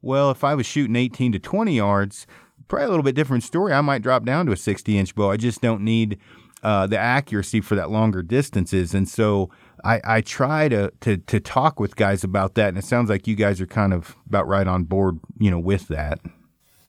[0.01, 2.27] Well, if I was shooting 18 to 20 yards,
[2.67, 3.73] probably a little bit different story.
[3.73, 5.31] I might drop down to a 60 inch bow.
[5.31, 6.19] I just don't need
[6.63, 9.49] uh, the accuracy for that longer distances, and so
[9.83, 13.27] I, I try to, to to talk with guys about that, and it sounds like
[13.27, 16.19] you guys are kind of about right on board, you know, with that.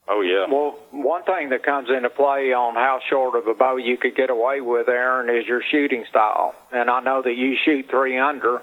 [0.09, 0.46] Oh yeah.
[0.51, 4.16] Well, one thing that comes into play on how short of a bow you could
[4.16, 6.55] get away with, Aaron, is your shooting style.
[6.72, 8.62] And I know that you shoot three under,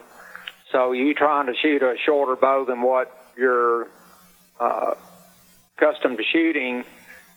[0.72, 3.88] so you trying to shoot a shorter bow than what you're
[4.60, 4.96] uh,
[5.78, 6.84] accustomed to shooting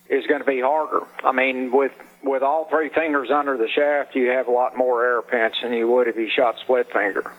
[0.09, 1.07] is going to be harder.
[1.23, 1.93] I mean, with
[2.23, 5.73] with all three fingers under the shaft, you have a lot more air pinch than
[5.73, 7.31] you would if you shot split finger.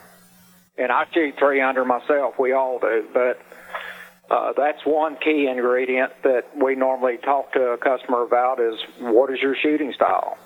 [0.78, 2.38] And I shoot three under myself.
[2.38, 3.38] We all do, but
[4.30, 9.30] uh, that's one key ingredient that we normally talk to a customer about is what
[9.32, 10.38] is your shooting style.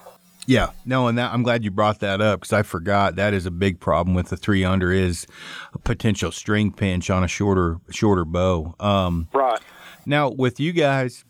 [0.47, 3.47] Yeah, no, and that, I'm glad you brought that up because I forgot that is
[3.47, 5.27] a big problem with the three under is
[5.73, 8.75] a potential string pinch on a shorter shorter bow.
[8.79, 9.61] Um, right.
[10.05, 11.25] Now with you guys,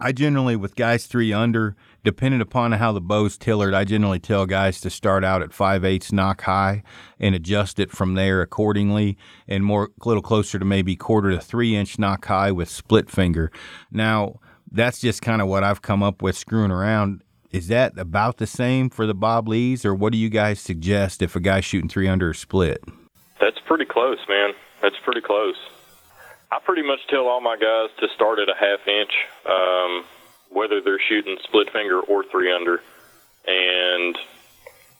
[0.00, 4.46] I generally with guys three under, depending upon how the bow's tillered, I generally tell
[4.46, 6.82] guys to start out at five eighths nock high
[7.20, 11.40] and adjust it from there accordingly, and more a little closer to maybe quarter to
[11.40, 13.52] three inch nock high with split finger.
[13.92, 14.40] Now
[14.70, 17.22] that's just kind of what I've come up with screwing around.
[17.50, 21.22] Is that about the same for the Bob Lees, or what do you guys suggest
[21.22, 22.82] if a guy's shooting three under or split?
[23.40, 24.52] That's pretty close, man.
[24.82, 25.56] That's pretty close.
[26.50, 29.12] I pretty much tell all my guys to start at a half inch.
[29.46, 30.04] Um,
[30.50, 32.80] whether they're shooting split finger or three under.
[33.46, 34.16] And,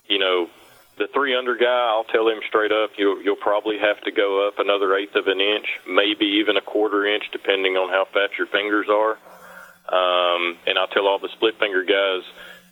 [0.07, 0.49] you know,
[0.99, 4.47] the three under guy, I'll tell him straight up, you'll, you'll probably have to go
[4.47, 8.37] up another eighth of an inch, maybe even a quarter inch, depending on how fat
[8.37, 9.19] your fingers are.
[9.91, 12.23] Um, and I'll tell all the split finger guys,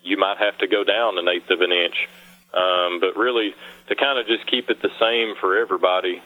[0.02, 2.08] you might have to go down an eighth of an inch.
[2.54, 3.54] Um, but really,
[3.88, 6.22] to kind of just keep it the same for everybody,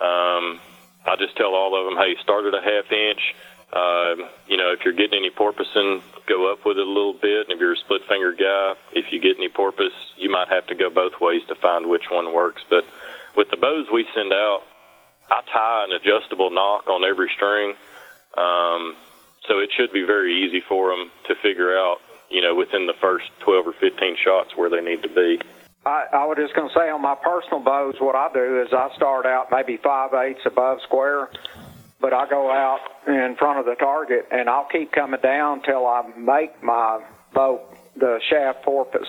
[0.00, 0.60] um,
[1.04, 3.20] I just tell all of them, hey, start at a half inch,
[3.72, 4.14] uh,
[4.46, 7.48] you know, if you're getting any porpoising, go up with it a little bit.
[7.48, 10.66] And if you're a split finger guy, if you get any porpoise, you might have
[10.68, 12.62] to go both ways to find which one works.
[12.70, 12.84] But
[13.36, 14.62] with the bows we send out,
[15.28, 17.74] I tie an adjustable nock on every string.
[18.38, 18.96] Um,
[19.48, 21.98] so it should be very easy for them to figure out,
[22.30, 25.40] you know, within the first 12 or 15 shots where they need to be.
[25.84, 28.72] I, I was just going to say on my personal bows, what I do is
[28.72, 31.30] I start out maybe five eighths above square
[32.00, 35.86] but I go out in front of the target and I'll keep coming down till
[35.86, 37.66] I make my bow
[37.96, 39.08] the shaft porpoise.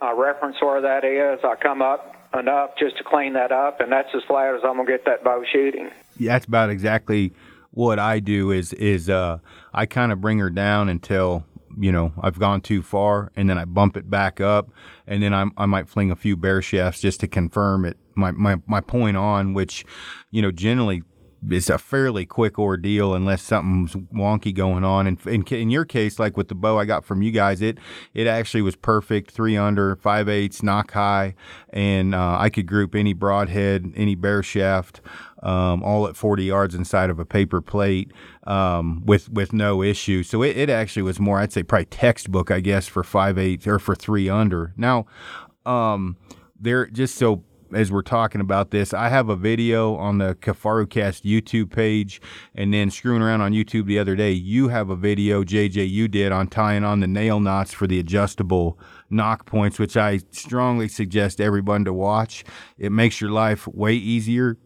[0.00, 1.40] I reference where that is.
[1.44, 4.76] I come up enough just to clean that up, and that's as flat as I'm
[4.76, 5.90] gonna get that bow shooting.
[6.18, 7.32] Yeah, that's about exactly
[7.74, 8.50] what I do.
[8.50, 9.38] Is is uh,
[9.72, 11.44] I kind of bring her down until
[11.76, 14.70] you know I've gone too far, and then I bump it back up,
[15.06, 17.98] and then I, I might fling a few bare shafts just to confirm it.
[18.14, 19.84] My my my point on, which
[20.30, 21.02] you know generally
[21.50, 25.06] it's a fairly quick ordeal unless something's wonky going on.
[25.06, 27.78] And in, in, your case, like with the bow I got from you guys, it
[28.14, 29.30] it actually was perfect.
[29.30, 31.34] Three under, five eighths, nock high,
[31.70, 35.00] and uh, I could group any broadhead, any bare shaft,
[35.44, 38.10] um, all at 40 yards inside of a paper plate
[38.46, 40.22] um, with with no issue.
[40.22, 43.66] So it, it actually was more, I'd say, probably textbook, I guess, for five eight
[43.66, 44.72] or for three under.
[44.76, 45.06] Now,
[45.66, 46.16] um,
[46.58, 50.88] there just so as we're talking about this, I have a video on the Kifaru
[50.88, 52.20] Cast YouTube page,
[52.54, 56.06] and then screwing around on YouTube the other day, you have a video, JJ, you
[56.06, 58.78] did on tying on the nail knots for the adjustable
[59.10, 62.44] nock points, which I strongly suggest everyone to watch.
[62.78, 64.56] It makes your life way easier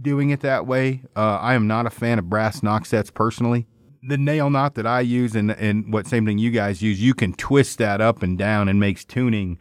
[0.00, 1.02] doing it that way.
[1.16, 3.66] Uh, I am not a fan of brass nock sets personally
[4.02, 7.14] the nail knot that I use and and what same thing you guys use, you
[7.14, 9.58] can twist that up and down and makes tuning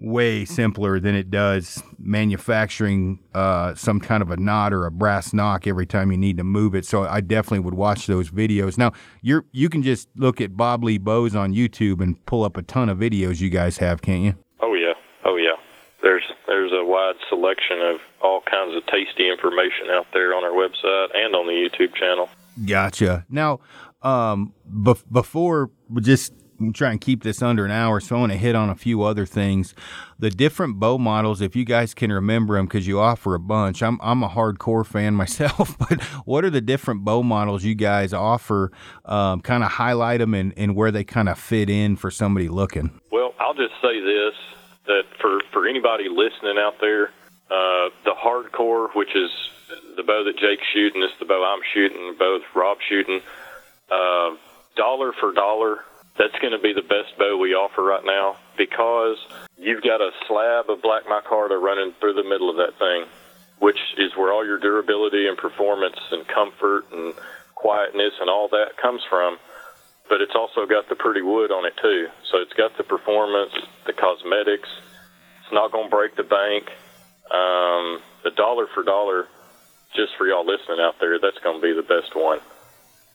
[0.00, 5.32] way simpler than it does manufacturing uh, some kind of a knot or a brass
[5.32, 6.84] nock every time you need to move it.
[6.84, 8.78] So I definitely would watch those videos.
[8.78, 8.92] Now
[9.22, 12.62] you're you can just look at Bob Lee Bows on YouTube and pull up a
[12.62, 14.34] ton of videos you guys have, can't you?
[14.60, 14.94] Oh yeah,
[15.24, 15.56] oh yeah.
[16.02, 20.50] There's there's a wide selection of all kinds of tasty information out there on our
[20.50, 22.28] website and on the YouTube channel.
[22.66, 23.24] Gotcha.
[23.30, 23.60] Now,
[24.02, 24.52] um,
[25.10, 26.32] before we just
[26.74, 29.02] try and keep this under an hour, so I want to hit on a few
[29.02, 29.74] other things.
[30.18, 33.80] The different bow models, if you guys can remember them, because you offer a bunch.
[33.80, 38.12] I'm I'm a hardcore fan myself, but what are the different bow models you guys
[38.12, 38.72] offer?
[39.04, 42.48] Um, kind of highlight them and, and where they kind of fit in for somebody
[42.48, 42.90] looking.
[43.12, 44.34] Well, I'll just say this:
[44.88, 47.12] that for for anybody listening out there,
[47.50, 49.30] uh, the hardcore, which is
[49.96, 53.20] the bow that Jake's shooting, is the bow I'm shooting, both Rob shooting.
[53.90, 54.36] Uh,
[54.76, 55.84] dollar for dollar,
[56.18, 59.16] that's going to be the best bow we offer right now because
[59.56, 63.04] you've got a slab of black micarta running through the middle of that thing,
[63.60, 67.14] which is where all your durability and performance and comfort and
[67.54, 69.38] quietness and all that comes from.
[70.08, 72.08] But it's also got the pretty wood on it too.
[72.30, 73.52] So it's got the performance,
[73.86, 74.68] the cosmetics.
[75.42, 76.70] It's not going to break the bank.
[77.30, 79.28] Um, the dollar for dollar,
[79.94, 82.40] just for y'all listening out there, that's going to be the best one.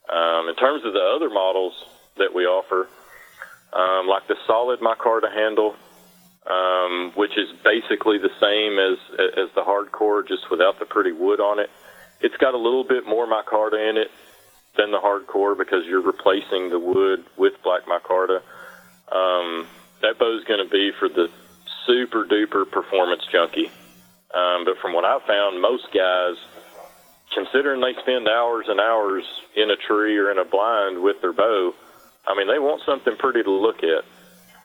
[0.09, 1.73] Um, in terms of the other models
[2.17, 2.87] that we offer,
[3.73, 5.75] um, like the solid micarta handle,
[6.45, 8.99] um, which is basically the same as
[9.37, 11.69] as the hardcore, just without the pretty wood on it.
[12.21, 14.11] It's got a little bit more micarta in it
[14.77, 18.41] than the hardcore because you're replacing the wood with black micarta.
[19.11, 19.67] Um,
[20.01, 21.29] that bow is going to be for the
[21.85, 23.71] super duper performance junkie.
[24.33, 26.35] Um, but from what I've found, most guys
[27.33, 29.23] considering they spend hours and hours
[29.55, 31.73] in a tree or in a blind with their bow,
[32.27, 34.05] I mean, they want something pretty to look at.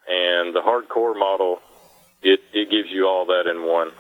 [0.09, 1.61] And the hardcore model,
[2.23, 3.91] it, it gives you all that in one.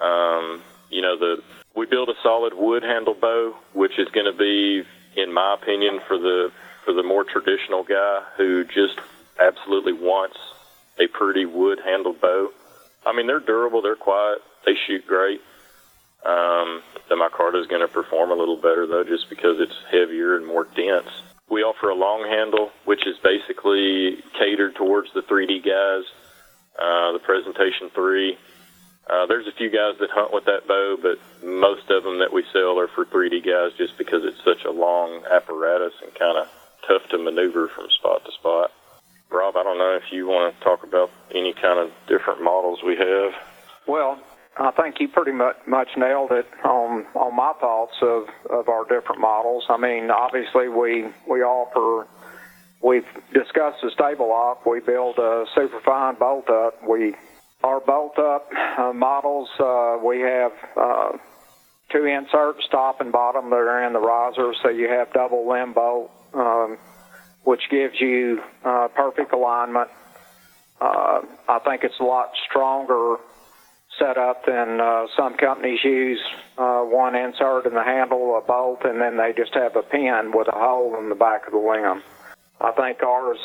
[0.00, 1.42] Um, you know, the
[1.74, 4.82] we build a solid wood handle bow, which is going to be,
[5.16, 6.52] in my opinion, for the
[6.84, 8.98] for the more traditional guy who just
[9.38, 10.38] absolutely wants
[10.98, 12.50] a pretty wood handled bow.
[13.04, 15.40] I mean, they're durable, they're quiet, they shoot great.
[16.24, 20.36] Um, the micarta is going to perform a little better though, just because it's heavier
[20.36, 21.08] and more dense.
[21.48, 26.04] We offer a long handle, which is basically catered towards the 3D guys.
[26.78, 28.38] Uh, the Presentation 3.
[29.10, 32.32] Uh, there's a few guys that hunt with that bow, but most of them that
[32.32, 36.38] we sell are for 3D guys just because it's such a long apparatus and kind
[36.38, 36.46] of
[36.86, 38.70] tough to maneuver from spot to spot.
[39.28, 42.80] Rob, I don't know if you want to talk about any kind of different models
[42.86, 43.32] we have.
[43.88, 44.20] Well,
[44.56, 48.84] I think you pretty much, much nailed it on on my thoughts of, of our
[48.84, 49.64] different models.
[49.68, 52.06] I mean, obviously we we offer.
[52.82, 54.64] We've discussed the stable lock.
[54.66, 56.82] We build a super fine bolt up.
[56.86, 57.14] We
[57.62, 59.48] our bolt up uh, models.
[59.58, 61.12] Uh, we have uh,
[61.90, 65.72] two inserts, top and bottom, that are in the riser, so you have double limb
[65.72, 66.78] bolt, um,
[67.44, 69.88] which gives you uh, perfect alignment.
[70.80, 73.16] Uh, I think it's a lot stronger
[73.98, 76.20] setup than uh, some companies use
[76.56, 80.32] uh, one insert in the handle, a bolt, and then they just have a pin
[80.32, 82.02] with a hole in the back of the limb.
[82.60, 83.38] I think ours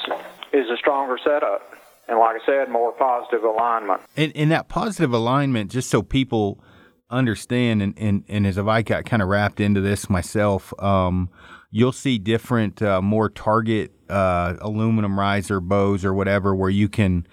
[0.54, 1.75] is a stronger setup.
[2.08, 4.02] And like I said, more positive alignment.
[4.16, 6.64] And, and that positive alignment, just so people
[7.10, 11.30] understand, and, and, and as I got kind of wrapped into this myself, um,
[11.72, 17.26] you'll see different, uh, more target uh, aluminum riser bows or whatever where you can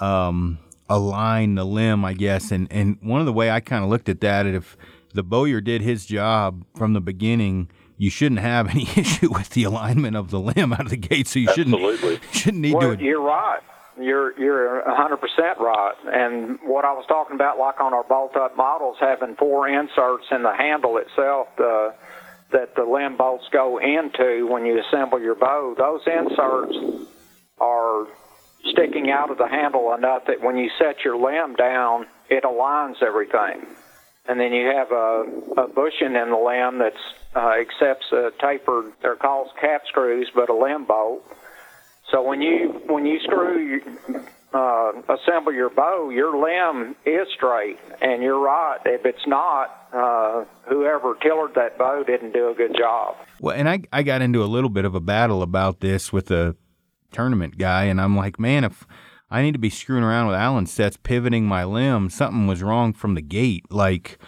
[0.00, 0.58] um,
[0.88, 2.50] align the limb, I guess.
[2.50, 4.76] And, and one of the way I kind of looked at that, if
[5.14, 9.64] the bowyer did his job from the beginning, you shouldn't have any issue with the
[9.64, 11.28] alignment of the limb out of the gate.
[11.28, 12.20] So you shouldn't Absolutely.
[12.32, 13.02] shouldn't need well, to.
[13.02, 13.60] You're right.
[14.00, 15.94] You're you're 100% right.
[16.06, 20.42] And what I was talking about, like on our bolt-up models, having four inserts in
[20.42, 21.94] the handle itself, the,
[22.52, 25.74] that the limb bolts go into when you assemble your bow.
[25.76, 27.08] Those inserts
[27.60, 28.06] are
[28.72, 33.02] sticking out of the handle enough that when you set your limb down, it aligns
[33.02, 33.66] everything.
[34.28, 36.96] And then you have a, a bushing in the limb that's
[37.34, 41.24] uh, accepts a tapered, they're called cap screws, but a limb bolt.
[42.10, 43.80] So when you when you screw
[44.54, 48.78] uh, assemble your bow, your limb is straight, and you're right.
[48.86, 53.16] If it's not, uh, whoever tillered that bow didn't do a good job.
[53.40, 56.30] Well, and I I got into a little bit of a battle about this with
[56.30, 56.56] a
[57.12, 58.86] tournament guy, and I'm like, man, if
[59.30, 62.94] I need to be screwing around with Allen sets, pivoting my limb, something was wrong
[62.94, 63.64] from the gate.
[63.70, 64.18] Like,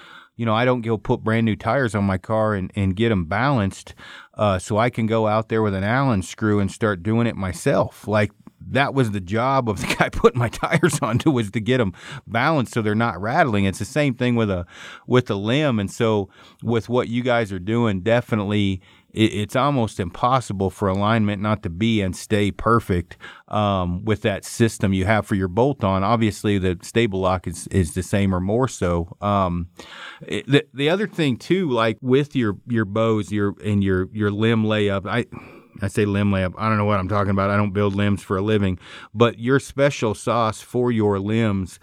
[0.40, 3.10] you know, I don't go put brand new tires on my car and, and get
[3.10, 3.94] them balanced
[4.38, 7.36] uh, so I can go out there with an Allen screw and start doing it
[7.36, 8.08] myself.
[8.08, 8.30] Like,
[8.70, 11.92] that was the job of the guy putting my tires onto was to get them
[12.26, 13.66] balanced so they're not rattling.
[13.66, 14.64] It's the same thing with a
[15.06, 16.30] with a limb, and so
[16.62, 18.80] with what you guys are doing, definitely it,
[19.12, 23.16] it's almost impossible for alignment not to be and stay perfect
[23.48, 26.04] um, with that system you have for your bolt on.
[26.04, 29.16] Obviously, the stable lock is, is the same or more so.
[29.20, 29.68] Um,
[30.22, 34.30] it, the the other thing too, like with your your bows, your and your your
[34.30, 35.26] limb layup, I
[35.82, 36.54] I say limb lab.
[36.58, 37.50] I don't know what I'm talking about.
[37.50, 38.78] I don't build limbs for a living,
[39.14, 41.78] but your special sauce for your limbs.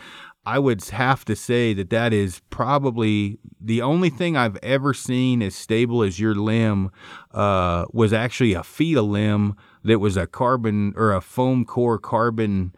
[0.47, 5.41] I would have to say that that is probably the only thing I've ever seen
[5.41, 6.89] as stable as your limb
[7.33, 12.73] uh, was actually a feta limb that was a carbon or a foam core carbon.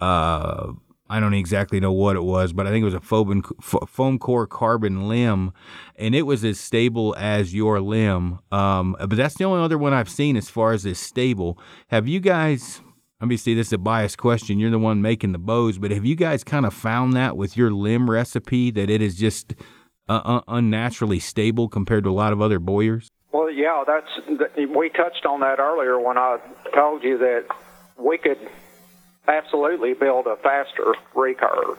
[0.00, 0.72] Uh,
[1.10, 4.18] I don't exactly know what it was, but I think it was a foam, foam
[4.18, 5.52] core carbon limb,
[5.96, 8.38] and it was as stable as your limb.
[8.50, 11.58] Um, but that's the only other one I've seen as far as is stable.
[11.88, 12.80] Have you guys?
[13.22, 14.58] Obviously, this is a biased question.
[14.58, 17.54] You're the one making the bows, but have you guys kind of found that with
[17.54, 19.54] your limb recipe that it is just
[20.08, 23.10] uh, uh unnaturally stable compared to a lot of other bowyers?
[23.32, 24.08] Well, yeah, that's
[24.74, 26.38] we touched on that earlier when I
[26.74, 27.44] told you that
[27.98, 28.38] we could
[29.28, 31.78] absolutely build a faster recurve.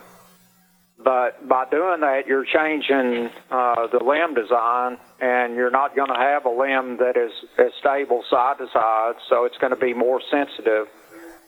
[1.04, 6.20] But by doing that, you're changing uh, the limb design, and you're not going to
[6.20, 9.96] have a limb that is as stable side to side, so it's going to be
[9.96, 10.88] more sensitive.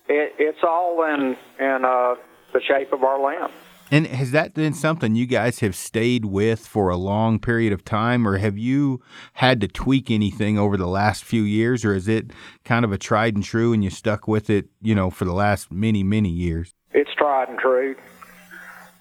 [0.07, 2.15] It, it's all in in uh,
[2.53, 3.51] the shape of our limb.
[3.91, 7.85] And has that been something you guys have stayed with for a long period of
[7.85, 9.01] time, or have you
[9.33, 12.31] had to tweak anything over the last few years, or is it
[12.65, 15.33] kind of a tried and true and you stuck with it, you know, for the
[15.33, 16.73] last many, many years?
[16.91, 17.95] It's tried and true.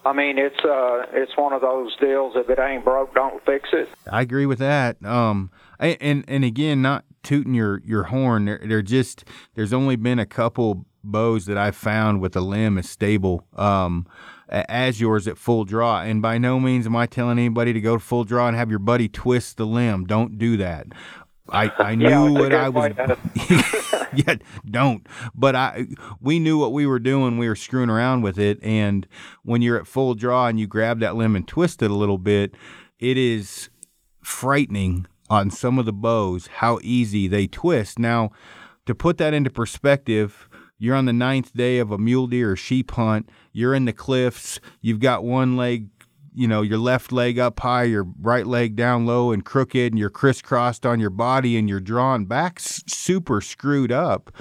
[0.05, 2.35] I mean, it's uh, it's one of those deals.
[2.37, 3.89] If it ain't broke, don't fix it.
[4.11, 5.03] I agree with that.
[5.05, 8.47] Um, and and again, not tooting your your horn.
[8.47, 9.25] They're, they're just
[9.55, 13.47] there's only been a couple bows that I've found with the limb is stable.
[13.55, 14.07] Um,
[14.53, 16.03] as yours at full draw.
[16.03, 18.69] And by no means am I telling anybody to go to full draw and have
[18.69, 20.05] your buddy twist the limb.
[20.05, 20.89] Don't do that.
[21.49, 22.93] I, I knew yeah, what I was.
[24.15, 25.07] yeah, don't.
[25.35, 25.87] But I
[26.21, 27.39] we knew what we were doing.
[27.39, 29.07] We were screwing around with it, and
[29.43, 32.19] when you're at full draw and you grab that limb and twist it a little
[32.19, 32.55] bit,
[32.99, 33.71] it is
[34.23, 37.99] frightening on some of the bows how easy they twist.
[37.99, 38.31] Now,
[38.87, 40.49] to put that into perspective,
[40.83, 43.31] you're on the ninth day of a mule deer or sheep hunt.
[43.53, 44.59] You're in the cliffs.
[44.81, 45.87] You've got one leg,
[46.35, 49.99] you know, your left leg up high, your right leg down low and crooked, and
[50.01, 54.33] you're crisscrossed on your body and you're drawn back super screwed up.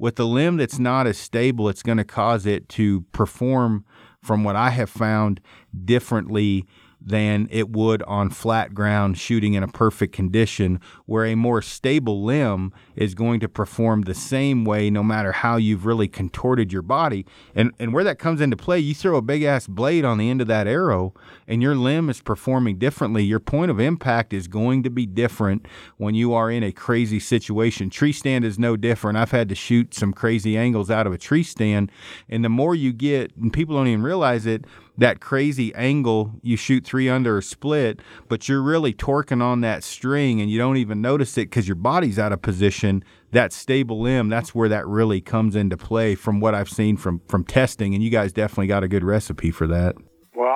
[0.00, 3.84] With a limb that's not as stable, it's going to cause it to perform,
[4.20, 5.40] from what I have found,
[5.84, 6.66] differently
[7.04, 12.24] than it would on flat ground shooting in a perfect condition, where a more stable
[12.24, 16.82] limb is going to perform the same way no matter how you've really contorted your
[16.82, 17.26] body.
[17.54, 20.30] And, and where that comes into play, you throw a big ass blade on the
[20.30, 21.14] end of that arrow
[21.46, 23.22] and your limb is performing differently.
[23.22, 27.20] Your point of impact is going to be different when you are in a crazy
[27.20, 27.90] situation.
[27.90, 29.18] Tree stand is no different.
[29.18, 31.90] I've had to shoot some crazy angles out of a tree stand.
[32.28, 34.64] And the more you get, and people don't even realize it,
[34.96, 39.82] that crazy angle you shoot three under a split, but you're really torquing on that
[39.82, 43.04] string and you don't even notice it because your body's out of position.
[43.32, 47.20] That stable limb, that's where that really comes into play from what I've seen from
[47.28, 49.96] from testing, and you guys definitely got a good recipe for that.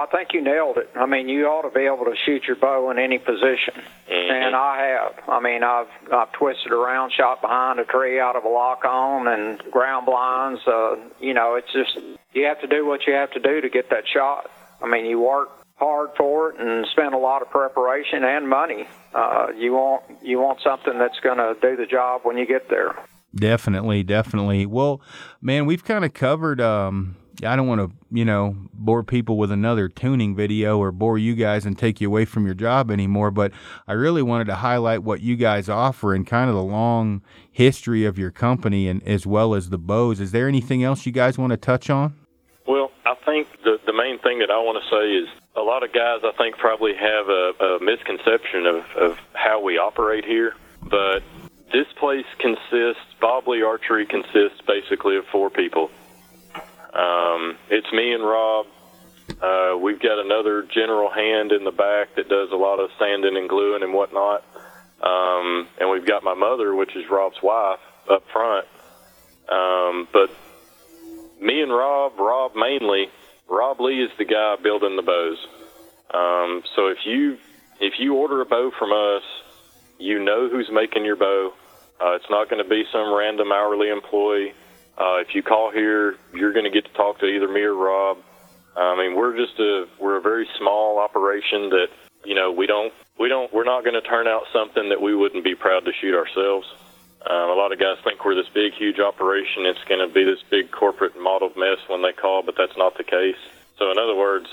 [0.09, 0.91] Well, I think you nailed it.
[0.95, 4.33] I mean, you ought to be able to shoot your bow in any position, mm-hmm.
[4.33, 5.29] and I have.
[5.29, 9.29] I mean, I've I've twisted around, shot behind a tree out of a lock on,
[9.29, 10.61] and ground blinds.
[10.67, 11.99] Uh, you know, it's just
[12.33, 14.51] you have to do what you have to do to get that shot.
[14.83, 18.87] I mean, you work hard for it and spend a lot of preparation and money.
[19.15, 22.69] Uh, you want you want something that's going to do the job when you get
[22.69, 22.95] there.
[23.35, 24.67] Definitely, definitely.
[24.67, 25.01] Well,
[25.41, 29.53] man, we've kind of covered um, I don't want to, you know, bore people with
[29.53, 33.31] another tuning video or bore you guys and take you away from your job anymore,
[33.31, 33.53] but
[33.87, 38.05] I really wanted to highlight what you guys offer and kind of the long history
[38.05, 40.21] of your company and as well as the bows.
[40.21, 42.15] Is there anything else you guys want to touch on?
[42.67, 45.83] Well, I think the the main thing that I want to say is a lot
[45.83, 50.55] of guys I think probably have a, a misconception of, of how we operate here,
[50.83, 51.23] but
[51.73, 55.91] this place consists Bob Lee Archery consists basically of four people
[56.93, 58.67] um, it's me and Rob.
[59.41, 63.37] Uh, we've got another general hand in the back that does a lot of sanding
[63.37, 64.43] and gluing and whatnot.
[65.03, 67.79] Um, and we've got my mother, which is Rob's wife,
[68.11, 68.67] up front.
[69.49, 70.31] Um, but
[71.41, 73.09] me and Rob, Rob mainly,
[73.49, 75.39] Rob Lee is the guy building the bows.
[76.13, 77.39] Um, so if you
[77.81, 79.23] if you order a bow from us,
[79.99, 81.53] you know who's making your bow.
[82.01, 84.53] Uh, it's not going to be some random hourly employee.
[84.99, 87.75] Uh, if you call here, you're going to get to talk to either me or
[87.75, 88.19] Rob.
[88.77, 91.89] I mean, we're just a we're a very small operation that
[92.25, 95.15] you know we don't we don't we're not going to turn out something that we
[95.15, 96.67] wouldn't be proud to shoot ourselves.
[97.29, 99.67] Um, a lot of guys think we're this big, huge operation.
[99.67, 102.97] It's going to be this big corporate model mess when they call, but that's not
[102.97, 103.39] the case.
[103.77, 104.47] So, in other words,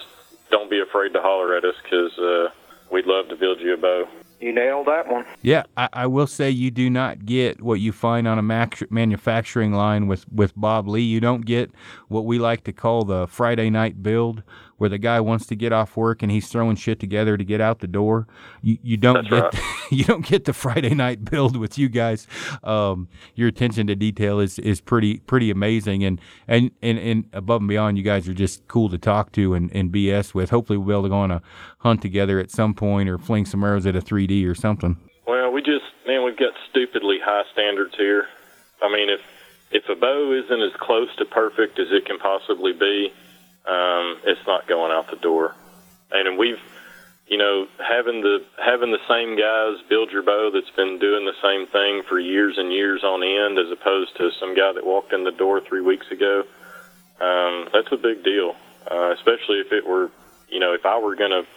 [0.50, 2.50] don't be afraid to holler at us because uh,
[2.92, 4.08] we'd love to build you a bow.
[4.40, 5.26] You nailed that one.
[5.42, 8.42] Yeah, I, I, will say you do not get what you find on a
[8.90, 11.02] manufacturing line with, with Bob Lee.
[11.02, 11.72] You don't get
[12.10, 14.44] what we like to call the Friday night build,
[14.78, 17.62] where the guy wants to get off work and he's throwing shit together to get
[17.62, 18.28] out the door.
[18.62, 19.64] You you don't That's get right.
[19.92, 22.28] you don't get the Friday night build with you guys.
[22.64, 27.62] Um, your attention to detail is, is pretty pretty amazing, and, and and and above
[27.62, 30.50] and beyond, you guys are just cool to talk to and, and BS with.
[30.50, 31.42] Hopefully, we'll be able to go on a
[31.80, 34.98] hunt together at some point or fling some arrows at a 3D or something.
[35.28, 38.28] Well, we just man, we've got stupidly high standards here.
[38.82, 39.22] I mean, if
[39.72, 43.12] if a bow isn't as close to perfect as it can possibly be,
[43.68, 45.56] um, it's not going out the door.
[46.12, 46.62] And we've,
[47.28, 51.38] you know, having the having the same guys build your bow that's been doing the
[51.42, 55.14] same thing for years and years on end, as opposed to some guy that walked
[55.14, 56.44] in the door three weeks ago.
[57.20, 58.56] Um, that's a big deal,
[58.92, 60.12] uh, especially if it were,
[60.50, 61.48] you know, if I were going to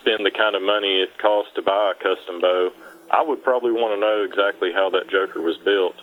[0.00, 2.72] spend the kind of money it costs to buy a custom bow,
[3.10, 5.94] I would probably want to know exactly how that Joker was built.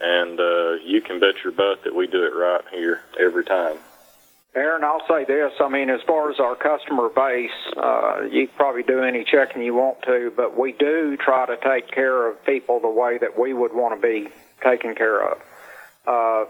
[0.00, 3.78] And uh, you can bet your butt that we do it right here every time.
[4.56, 5.52] Aaron, I'll say this.
[5.60, 9.74] I mean, as far as our customer base, uh, you probably do any checking you
[9.74, 13.52] want to, but we do try to take care of people the way that we
[13.52, 14.28] would want to be
[14.62, 15.38] taken care of.
[16.06, 16.44] Uh,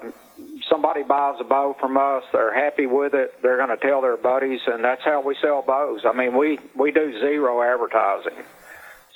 [0.68, 4.16] somebody buys a bow from us, they're happy with it, they're going to tell their
[4.16, 6.00] buddies, and that's how we sell bows.
[6.04, 8.44] I mean, we, we do zero advertising.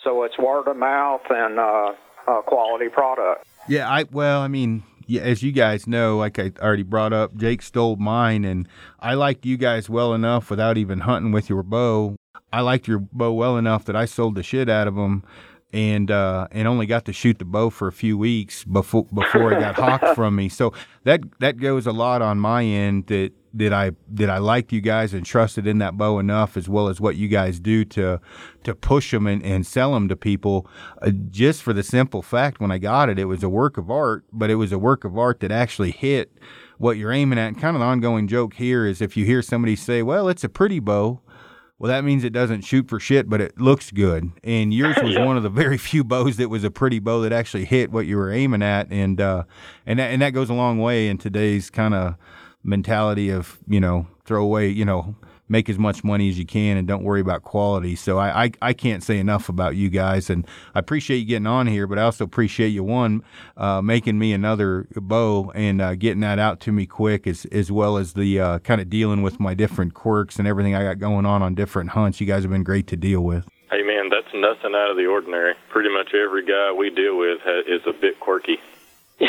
[0.03, 1.93] So it's word of mouth and uh,
[2.27, 3.45] uh, quality product.
[3.69, 4.85] Yeah, I well, I mean,
[5.17, 8.69] as you guys know, like I already brought up, Jake stole mine, and
[9.01, 12.17] I liked you guys well enough without even hunting with your bow.
[12.53, 15.25] I liked your bow well enough that I sold the shit out of them,
[15.73, 19.53] and uh, and only got to shoot the bow for a few weeks before before
[19.53, 20.49] it got hawked from me.
[20.49, 20.73] So
[21.05, 24.81] that that goes a lot on my end that that I that I liked you
[24.81, 28.21] guys and trusted in that bow enough, as well as what you guys do to
[28.65, 30.67] to push them and, and sell them to people.
[31.03, 33.91] Uh, just for the simple fact, when I got it, it was a work of
[33.91, 36.33] art, but it was a work of art that actually hit
[36.79, 37.49] what you're aiming at.
[37.49, 40.45] And kind of the ongoing joke here is if you hear somebody say, "Well, it's
[40.45, 41.21] a pretty bow."
[41.81, 44.33] Well, that means it doesn't shoot for shit, but it looks good.
[44.43, 45.25] And yours was Yeah.
[45.25, 48.05] one of the very few bows that was a pretty bow that actually hit what
[48.05, 49.45] you were aiming at, and uh,
[49.87, 52.17] and that, and that goes a long way in today's kind of
[52.69, 55.15] mentality of you know throw away you know
[55.49, 57.97] make as much money as you can and don't worry about quality.
[57.97, 61.47] So I, I, I can't say enough about you guys, and I appreciate you getting
[61.47, 63.23] on here, but I also appreciate you one
[63.57, 67.73] uh, making me another bow and uh, getting that out to me quick, as as
[67.73, 70.99] well as the uh, kind of dealing with my different quirks and everything I got
[70.99, 72.21] going on on different hunts.
[72.21, 73.49] You guys have been great to deal with.
[73.71, 75.55] Hey man, that's nothing out of the ordinary.
[75.71, 78.59] Pretty much every guy we deal with ha- is a bit quirky.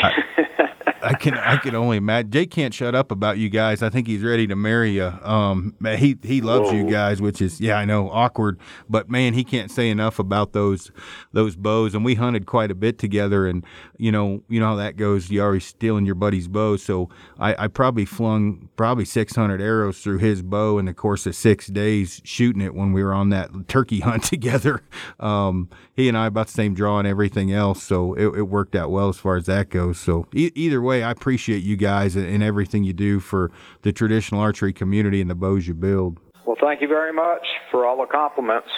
[1.02, 2.30] I can I can only imagine.
[2.30, 3.82] Jake can't shut up about you guys.
[3.82, 5.12] I think he's ready to marry you.
[5.22, 9.42] Um, he he loves you guys, which is yeah, I know awkward, but man, he
[9.44, 10.90] can't say enough about those
[11.32, 11.94] those bows.
[11.94, 13.64] And we hunted quite a bit together, and
[13.96, 15.30] you know you know how that goes.
[15.30, 20.18] You always stealing your buddy's bow, so I, I probably flung probably 600 arrows through
[20.18, 23.50] his bow in the course of six days shooting it when we were on that
[23.68, 24.82] turkey hunt together.
[25.18, 28.74] Um, he and I about the same draw and everything else, so it, it worked
[28.74, 29.79] out well as far as that goes.
[29.92, 33.50] So e- either way, I appreciate you guys and, and everything you do for
[33.82, 36.18] the traditional archery community and the bows you build.
[36.46, 38.68] Well, thank you very much for all the compliments.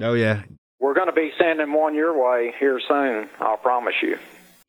[0.00, 0.42] Oh yeah,
[0.80, 4.18] We're going to be sending one your way here soon, I'll promise you.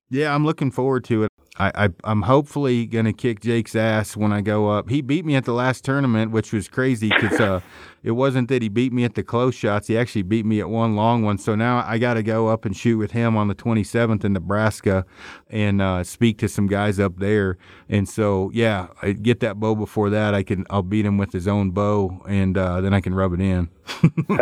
[0.10, 1.32] Yeah, I'm looking forward to it.
[1.60, 4.90] I, I I'm hopefully gonna kick Jake's ass when I go up.
[4.90, 7.60] He beat me at the last tournament, which was crazy because uh,
[8.08, 9.88] it wasn't that he beat me at the close shots.
[9.88, 11.38] He actually beat me at one long one.
[11.38, 14.32] So now I got to go up and shoot with him on the 27th in
[14.32, 15.06] Nebraska,
[15.50, 17.58] and uh, speak to some guys up there.
[17.90, 20.34] And so yeah, I get that bow before that.
[20.34, 23.34] I can I'll beat him with his own bow, and uh, then I can rub
[23.34, 23.68] it in.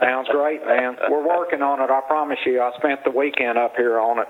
[0.00, 0.96] Sounds great, man.
[1.10, 2.62] We're working on it, I promise you.
[2.62, 4.28] I spent the weekend up here on it.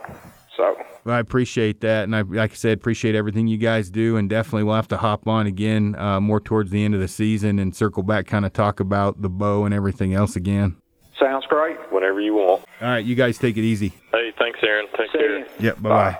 [0.56, 4.16] So, Well, I appreciate that, and I, like I said, appreciate everything you guys do,
[4.18, 7.08] and definitely we'll have to hop on again uh, more towards the end of the
[7.08, 10.76] season and circle back, kind of talk about the bow and everything else again.
[11.18, 11.76] sounds great.
[11.90, 12.64] Whenever you want.
[12.82, 13.94] All right, you guys take it easy.
[14.12, 14.86] Hey, thanks, Aaron.
[14.98, 15.38] Take See care.
[15.38, 15.46] you.
[15.60, 16.18] Yep, bye bye.